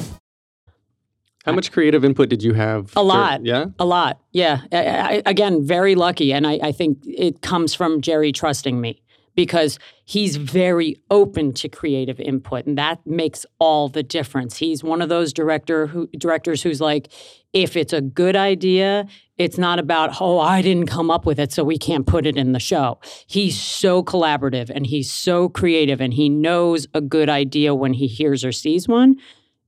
[1.45, 2.91] How much creative input did you have?
[2.91, 3.45] A dur- lot.
[3.45, 3.65] yeah.
[3.79, 4.19] A lot.
[4.31, 4.61] Yeah.
[4.71, 6.31] I, I, again, very lucky.
[6.33, 9.01] And I, I think it comes from Jerry trusting me
[9.33, 12.65] because he's very open to creative input.
[12.65, 14.57] And that makes all the difference.
[14.57, 17.11] He's one of those director who, directors who's like,
[17.53, 19.07] if it's a good idea,
[19.41, 22.37] it's not about, oh, I didn't come up with it, so we can't put it
[22.37, 22.99] in the show.
[23.27, 28.07] He's so collaborative and he's so creative and he knows a good idea when he
[28.07, 29.15] hears or sees one.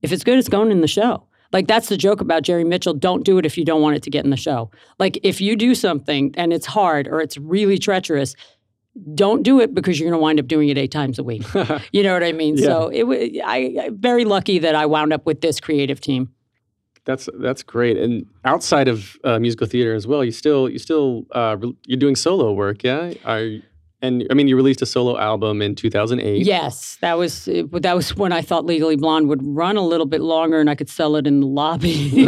[0.00, 1.26] If it's good, it's going in the show.
[1.52, 2.94] Like that's the joke about Jerry Mitchell.
[2.94, 4.70] Don't do it if you don't want it to get in the show.
[4.98, 8.34] Like if you do something and it's hard or it's really treacherous,
[9.14, 11.42] don't do it because you're going to wind up doing it eight times a week.
[11.92, 12.56] you know what I mean?
[12.58, 16.30] So it was I I- very lucky that I wound up with this creative team.
[17.04, 17.96] That's that's great.
[17.96, 21.98] And outside of uh, musical theater as well, you still you still uh, re- you're
[21.98, 23.12] doing solo work, yeah?
[23.24, 23.46] Are
[24.04, 26.44] and I mean you released a solo album in 2008.
[26.44, 30.06] Yes, that was uh, that was when I thought Legally Blonde would run a little
[30.06, 32.26] bit longer and I could sell it in the lobby.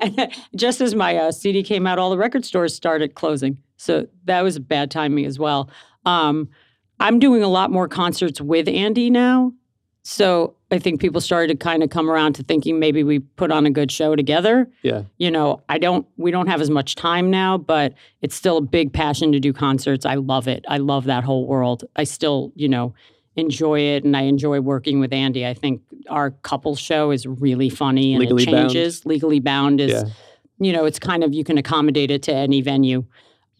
[0.00, 4.06] and just as my uh, CD came out, all the record stores started closing, so
[4.24, 5.70] that was bad timing as well.
[6.04, 6.48] Um,
[7.00, 9.52] I'm doing a lot more concerts with Andy now,
[10.08, 13.50] so I think people started to kind of come around to thinking maybe we put
[13.52, 14.66] on a good show together.
[14.82, 15.02] Yeah.
[15.18, 17.92] you know i don't we don't have as much time now but
[18.22, 20.06] it's still a big passion to do concerts.
[20.06, 20.64] I love it.
[20.68, 21.84] I love that whole world.
[21.96, 22.94] I still you know
[23.36, 25.46] enjoy it and i enjoy working with andy.
[25.46, 28.70] I think our couple show is really funny and Legally it Bound.
[28.70, 29.04] changes.
[29.04, 30.04] Legally bound is Yeah.
[30.58, 33.04] you know it's kind of you can accommodate it to any venue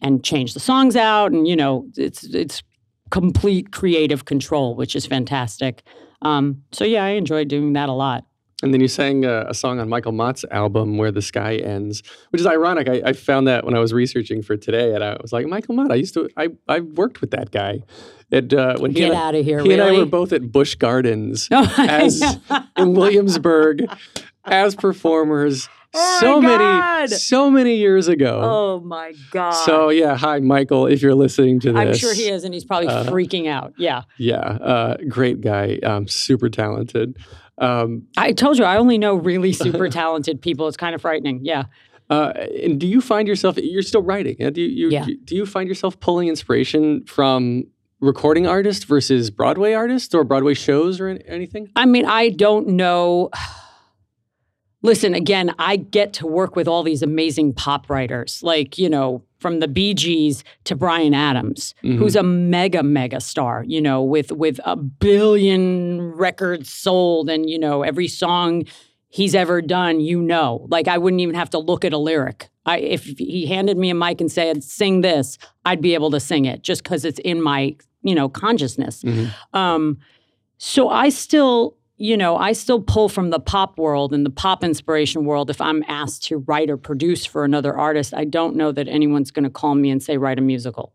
[0.01, 2.63] and change the songs out and you know it's it's
[3.11, 5.83] complete creative control which is fantastic
[6.21, 8.25] um, so yeah i enjoy doing that a lot
[8.61, 12.03] And then you sang uh, a song on Michael Mott's album "Where the Sky Ends,"
[12.31, 12.89] which is ironic.
[12.89, 15.75] I, I found that when I was researching for today, and I was like, Michael
[15.75, 15.91] Mott.
[15.93, 16.27] I used to.
[16.35, 17.79] I I worked with that guy.
[18.33, 20.51] And uh, when he Get and I- outta here, He and I were both at
[20.51, 22.21] Busch Gardens Oh, as
[22.75, 23.85] in Williamsburg
[24.43, 25.69] as performers.
[25.93, 28.41] Oh so my many, so many years ago.
[28.43, 31.79] oh my god So yeah, hi Michael, if you're listening to this.
[31.79, 33.73] I'm sure he is, and he's probably Uh, freaking out.
[33.77, 34.03] Yeah.
[34.17, 37.17] Yeah, uh, great guy, um, super talented.
[37.57, 40.67] Um, I told you, I only know really super talented people.
[40.67, 41.41] It's kind of frightening.
[41.43, 41.63] Yeah.
[42.09, 42.33] uh,
[42.63, 43.57] and do you find yourself?
[43.57, 44.35] You're still writing.
[44.39, 44.49] yeah?
[44.51, 45.05] Do you, you Yeah.
[45.05, 47.63] do, do you find yourself pulling inspiration from
[47.99, 51.69] recording artists versus Broadway artists or Broadway shows or anything?
[51.75, 53.29] I mean, I don't know.
[54.81, 59.23] Listen, again, I get to work with all these amazing pop writers, like, you know,
[59.39, 64.31] from the Bee Gees to Bryan Adams, who's a mega, mega star, you know, with
[64.31, 68.63] with a billion records sold and, you know, every song
[69.09, 70.65] he's ever done, you know.
[70.69, 72.49] Like I wouldn't even have to look at a lyric.
[72.65, 76.19] I if he handed me a mic and said sing this, I'd be able to
[76.19, 79.03] sing it just because it's in my you know consciousness.
[79.53, 79.97] Um,
[80.57, 84.63] so I still you know I still pull from the pop world and the pop
[84.63, 85.49] inspiration world.
[85.49, 89.29] If I'm asked to write or produce for another artist, I don't know that anyone's
[89.29, 90.93] going to call me and say write a musical.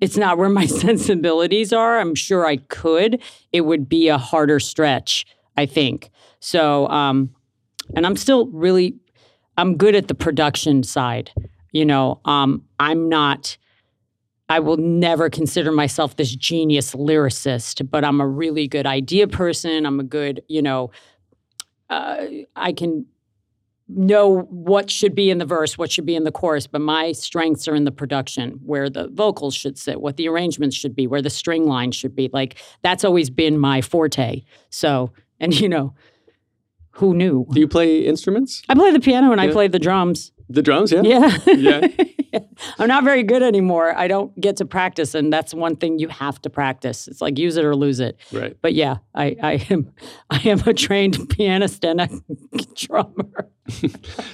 [0.00, 2.00] It's not where my sensibilities are.
[2.00, 3.22] I'm sure I could.
[3.52, 5.26] It would be a harder stretch,
[5.56, 6.10] I think.
[6.40, 7.30] So, um,
[7.94, 8.96] and I'm still really,
[9.56, 11.30] I'm good at the production side.
[11.70, 13.56] You know, um, I'm not.
[14.48, 19.84] I will never consider myself this genius lyricist, but I'm a really good idea person.
[19.84, 20.90] I'm a good, you know,
[21.90, 23.06] uh, I can
[23.88, 27.12] know what should be in the verse, what should be in the chorus, but my
[27.12, 31.06] strengths are in the production, where the vocals should sit, what the arrangements should be,
[31.06, 32.28] where the string line should be.
[32.32, 34.42] Like that's always been my forte.
[34.70, 35.94] So, and you know,
[36.92, 37.46] who knew?
[37.50, 38.62] Do you play instruments?
[38.68, 40.32] I play the piano and I play the drums.
[40.48, 41.02] The drums, yeah.
[41.02, 41.38] Yeah.
[41.46, 41.88] Yeah.
[42.78, 43.96] I'm not very good anymore.
[43.96, 47.08] I don't get to practice, and that's one thing you have to practice.
[47.08, 48.18] It's like use it or lose it.
[48.32, 48.56] Right.
[48.60, 49.92] But yeah, I, I am
[50.30, 52.08] I am a trained pianist and a
[52.74, 53.48] drummer.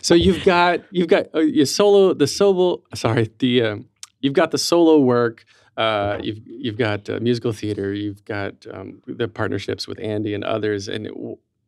[0.03, 3.89] So you've got you've got uh, your solo the solo sorry the um,
[4.21, 5.45] you've got the solo work.
[5.77, 7.95] Uh, you've you've got uh, musical theater.
[7.95, 11.15] You've got um, the partnerships with Andy and others, and it,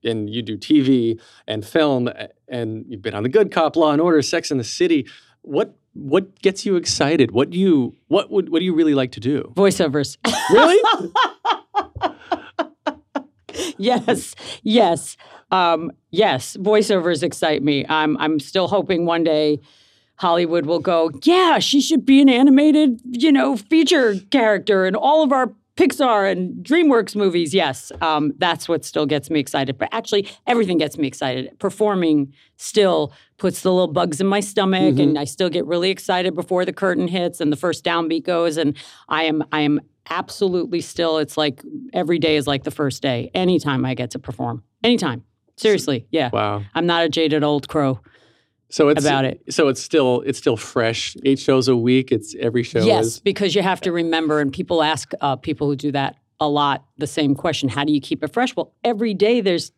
[0.05, 2.09] and you do TV and film,
[2.49, 5.07] and you've been on the Good Cop, Law and Order, Sex in the City.
[5.43, 7.31] What what gets you excited?
[7.31, 9.53] What do you what would what do you really like to do?
[9.57, 10.19] Voiceovers.
[10.51, 10.81] Really?
[13.79, 15.17] yes, yes,
[15.51, 16.57] um, yes.
[16.57, 17.87] Voiceovers excite me.
[17.89, 19.61] I'm I'm still hoping one day
[20.17, 21.11] Hollywood will go.
[21.23, 26.31] Yeah, she should be an animated, you know, feature character in all of our Pixar
[26.31, 27.53] and DreamWorks movies.
[27.53, 29.77] Yes, um, that's what still gets me excited.
[29.77, 31.59] But actually, everything gets me excited.
[31.59, 36.35] Performing still puts the little bugs in my stomach, and I still get really excited
[36.35, 38.57] before the curtain hits and the first downbeat goes.
[38.57, 38.77] And
[39.09, 41.19] I am I am absolutely still.
[41.19, 41.63] It's like
[41.93, 43.31] every day is like the first day.
[43.35, 45.25] Anytime I get to perform, anytime.
[45.57, 46.31] Seriously, yeah.
[46.33, 46.65] Wow.
[46.75, 48.01] I'm not a jaded old crow.
[48.75, 49.41] So it's About it.
[49.51, 51.17] So it's still it's still fresh.
[51.25, 52.11] Eight shows a week.
[52.11, 55.69] It's every show yes, is because you have to remember, and people ask uh, people
[55.69, 58.57] who do that a lot the same question: How do you keep it fresh?
[58.57, 59.71] Well, every day there's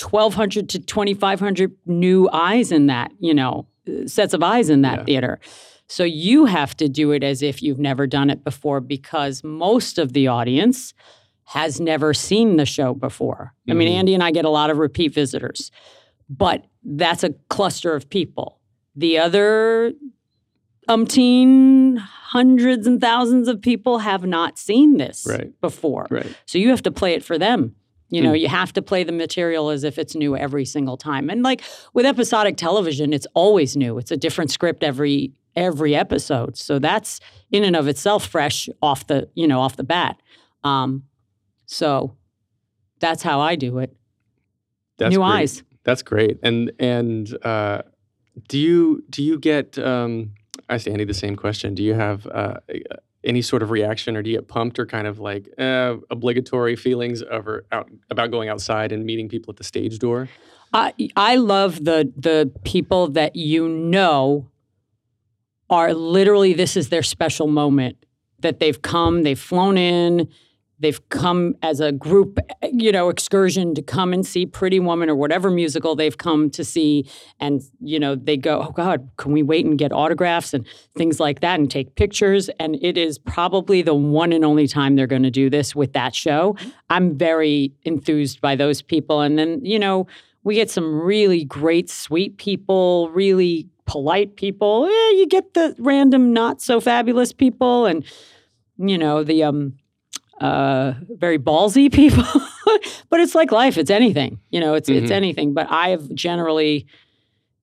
[0.00, 3.66] 1,200 to 2,500 new eyes in that, you know,
[4.06, 5.04] sets of eyes in that Yeah.
[5.04, 5.38] theater.
[5.86, 9.98] So you have to do it as if you've never done it before, because most
[9.98, 10.94] of the audience
[11.44, 13.52] has never seen the show before.
[13.68, 13.96] I mean, Mhm.
[13.98, 15.70] Andy and I get a lot of repeat visitors,
[16.38, 18.58] but that's a cluster of people.
[18.96, 19.92] The other
[20.88, 25.58] umpteen hundreds and thousands of people have not seen this Right.
[25.60, 26.06] before.
[26.10, 26.26] right.
[26.46, 27.74] So you have to play it for them.
[28.08, 28.40] You know, Mm.
[28.40, 31.30] you have to play the material as if it's new every single time.
[31.30, 31.62] And like
[31.94, 33.96] with episodic television, it's always new.
[33.98, 36.56] It's a different script every every episode.
[36.56, 37.20] So that's
[37.50, 40.16] in and of itself fresh off the, you know, off the bat.
[40.64, 41.02] Um,
[41.66, 42.16] so
[43.00, 43.94] that's how I do it.
[44.96, 45.26] That's new great.
[45.28, 45.62] eyes.
[45.84, 46.38] That's great.
[46.42, 47.82] And and uh,
[48.48, 49.78] do you do you get?
[49.78, 50.32] Um,
[50.68, 51.74] I asked Andy the same question.
[51.74, 52.54] Do you have uh,
[53.24, 56.76] any sort of reaction, or do you get pumped, or kind of like uh, obligatory
[56.76, 60.28] feelings over out about going outside and meeting people at the stage door?
[60.72, 64.48] I I love the the people that you know
[65.68, 67.96] are literally this is their special moment
[68.40, 70.28] that they've come, they've flown in,
[70.82, 72.38] they've come as a group,
[72.72, 76.64] you know, excursion to come and see Pretty Woman or whatever musical they've come to
[76.64, 77.08] see
[77.40, 80.66] and you know, they go, "Oh god, can we wait and get autographs and
[80.96, 84.96] things like that and take pictures?" And it is probably the one and only time
[84.96, 86.56] they're going to do this with that show.
[86.90, 90.06] I'm very enthused by those people and then, you know,
[90.44, 94.88] we get some really great, sweet people, really polite people.
[94.88, 98.04] You get the random, not so fabulous people, and
[98.76, 99.74] you know the um,
[100.40, 102.24] uh, very ballsy people.
[103.10, 104.40] but it's like life; it's anything.
[104.50, 105.14] You know, it's it's Mhm.
[105.14, 105.54] anything.
[105.54, 106.86] But I have generally,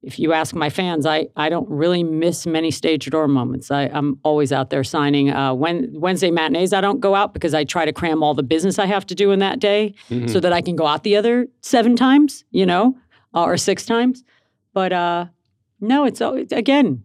[0.02, 3.70] if you ask my fans, I I don't really miss many stage door moments.
[3.72, 5.30] I, I'm always out there signing.
[5.32, 8.44] Uh, when Wednesday matinees, I don't go out because I try to cram all the
[8.44, 10.30] business I have to do in that day Mhm.
[10.30, 12.96] so that I can go out the other seven times, you know,
[13.34, 14.24] uh, or six times.
[14.74, 15.26] But uh,
[15.82, 17.04] no, it's it's- again.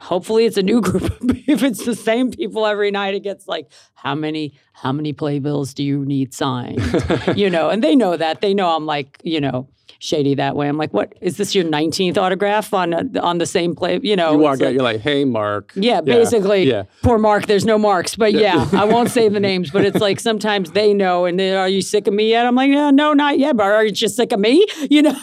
[0.00, 1.12] Hopefully, it's a new group.
[1.48, 5.74] if it's the same people every night, it gets like how many how many playbills
[5.74, 6.80] do you need signed?
[7.36, 8.40] you know, and they know that.
[8.40, 9.68] They know I'm like you know
[9.98, 10.66] shady that way.
[10.68, 14.00] I'm like, what is this your 19th autograph on a, on the same play?
[14.02, 16.84] You know, you walk out, like, you're like, "Hey, Mark." yeah, basically, Yeah.
[17.02, 17.46] poor Mark.
[17.46, 19.70] There's no marks, but yeah, I won't say the names.
[19.70, 22.46] But it's like sometimes they know, and they are you sick of me yet?
[22.46, 23.56] I'm like, yeah, no, not yet.
[23.56, 24.66] But are you just sick of me?
[24.90, 25.16] You know,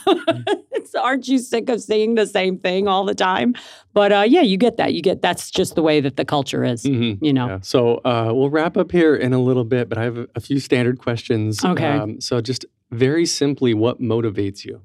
[0.72, 3.56] it's, aren't you sick of seeing the same thing all the time?
[3.93, 4.93] But uh, yeah, you get that.
[4.93, 6.84] You get that's just the way that the culture is.
[6.84, 7.18] Mhm.
[7.22, 7.47] You know.
[7.47, 7.60] Yeah.
[7.62, 10.40] So uh, we'll wrap up here in a little bit, but I have a, a
[10.40, 11.64] few standard questions.
[11.64, 11.86] Okay.
[11.86, 14.82] Um, so just very simply, what motivates you?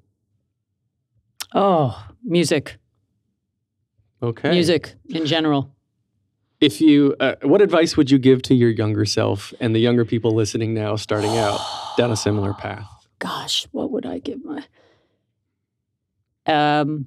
[1.55, 2.79] Oh, music,
[4.23, 4.51] Okay.
[4.51, 5.71] music in general.
[6.61, 10.05] If you, uh, what advice would you give to your younger self and the younger
[10.05, 11.61] people listening now, starting out
[11.99, 12.87] down a similar path?
[13.21, 14.65] gosh, what would I give my?
[16.47, 17.07] Um,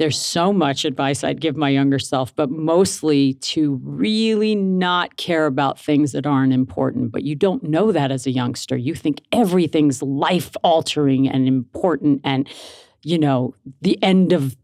[0.00, 5.44] there's so much advice I'd give my younger self, but mostly to really not care
[5.44, 7.12] about things that aren't important.
[7.12, 8.78] But you don't know that as a youngster.
[8.78, 12.48] You think everything's life altering and important and,
[13.02, 14.56] you know, the end of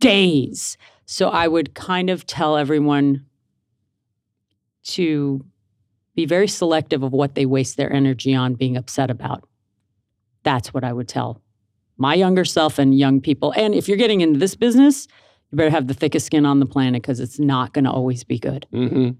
[0.00, 0.76] days.
[1.06, 3.24] So I would kind of tell everyone
[4.88, 5.46] to
[6.14, 9.48] be very selective of what they waste their energy on being upset about.
[10.42, 11.40] That's what I would tell
[11.96, 13.52] my younger self and young people.
[13.56, 15.06] And if you're getting into this business,
[15.50, 18.24] you better have the thickest skin on the planet because it's not going to always
[18.24, 18.66] be good.
[18.70, 19.10] hmm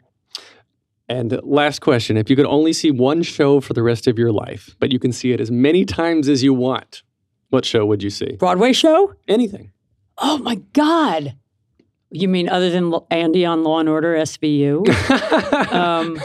[1.09, 4.33] And last question: If you could only see one show for the rest of your
[4.33, 7.03] life, but you can see it as many times as you want,
[7.51, 8.37] what show would you see?
[8.37, 9.15] Broadway show?
[9.29, 9.73] Anything.
[10.19, 11.37] Oh my God.
[12.11, 14.87] You mean other than Andy on Law and Order SVU?
[15.73, 16.19] um,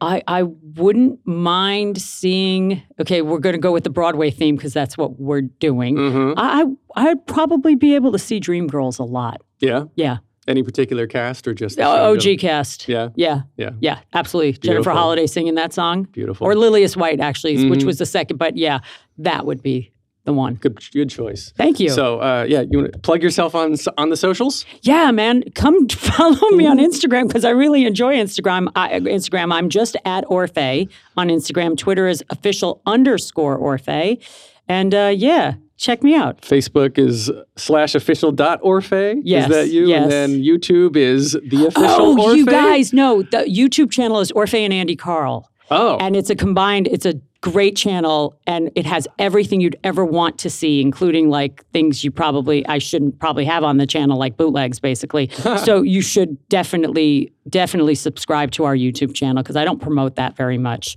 [0.00, 2.82] I, I wouldn't mind seeing.
[3.00, 5.96] Okay, we're going to go with the Broadway theme because that's what we're doing.
[5.96, 6.34] Mhm.
[6.36, 6.64] I,
[6.96, 9.42] I'd probably be able to see Dreamgirls a lot.
[9.60, 9.84] Yeah.
[9.96, 12.14] Yeah, Any particular cast or just the O-?
[12.14, 12.88] OG cast.
[12.88, 13.10] Yeah.
[13.14, 13.70] Yeah, Yeah.
[13.80, 14.52] yeah, absolutely.
[14.52, 14.92] Jennifer Beautiful.
[14.94, 16.46] Holliday singing that song, Beautiful.
[16.46, 17.84] or Lillias White actually, which Mhm.
[17.86, 18.38] was the second.
[18.38, 18.78] But yeah,
[19.18, 19.92] that would be
[20.24, 20.54] the one.
[20.54, 21.52] Good, good choice.
[21.56, 21.90] Thank you.
[21.90, 24.64] So, uh, yeah, you want to plug yourself on on the socials?
[24.82, 28.68] Yeah, man, come follow me on Instagram because I really enjoy Instagram.
[28.76, 31.76] I, Instagram, I'm just at Orfeh on Instagram.
[31.76, 34.22] Twitter is official underscore Orfeh,
[34.68, 36.42] and uh, yeah, check me out.
[36.42, 39.20] Facebook is slash official dot Orfeh.
[39.24, 39.86] Yes, Is that you?
[39.88, 40.02] yes.
[40.02, 42.36] And then YouTube is the official oh, Orfeh.
[42.36, 45.49] you guys know the YouTube channel is Orfeh and Andy Karl.
[45.70, 45.96] Oh.
[45.98, 50.38] And it's a combined, it's a great channel and it has everything you'd ever want
[50.38, 54.36] to see, including like things you probably, I shouldn't probably have on the channel, like
[54.36, 55.28] bootlegs basically.
[55.64, 60.36] so you should definitely, definitely subscribe to our YouTube channel because I don't promote that
[60.36, 60.96] very much.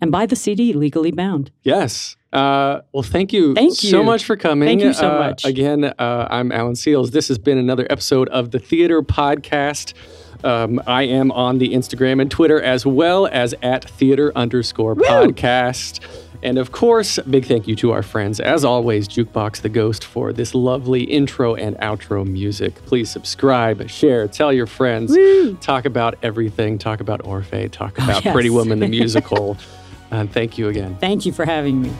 [0.00, 1.52] And buy the CD, Legally Bound.
[1.62, 2.16] Yes.
[2.32, 4.66] Uh, well, thank you Thank you so much for coming.
[4.66, 5.44] Thank you so Uh, much.
[5.44, 7.10] Again, uh, I'm Alan Seales.
[7.12, 9.92] This has been another episode of the Theatre Podcast.
[10.44, 16.00] Um, I am on the Instagram and Twitter as well as at theater underscore podcast.
[16.44, 20.32] And of course, big thank you to our friends, as always, Jukebox the Ghost, for
[20.32, 22.74] this lovely intro and outro music.
[22.86, 25.16] Please subscribe, share, tell your friends,
[25.60, 28.32] talk about everything, talk about Orfeh, talk about yes.
[28.34, 29.56] Pretty Woman the musical.
[30.10, 30.96] and thank you again.
[30.96, 31.92] Thank you for having me.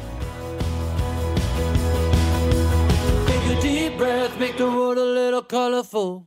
[3.27, 6.27] Take a deep breath, make the world a little colorful.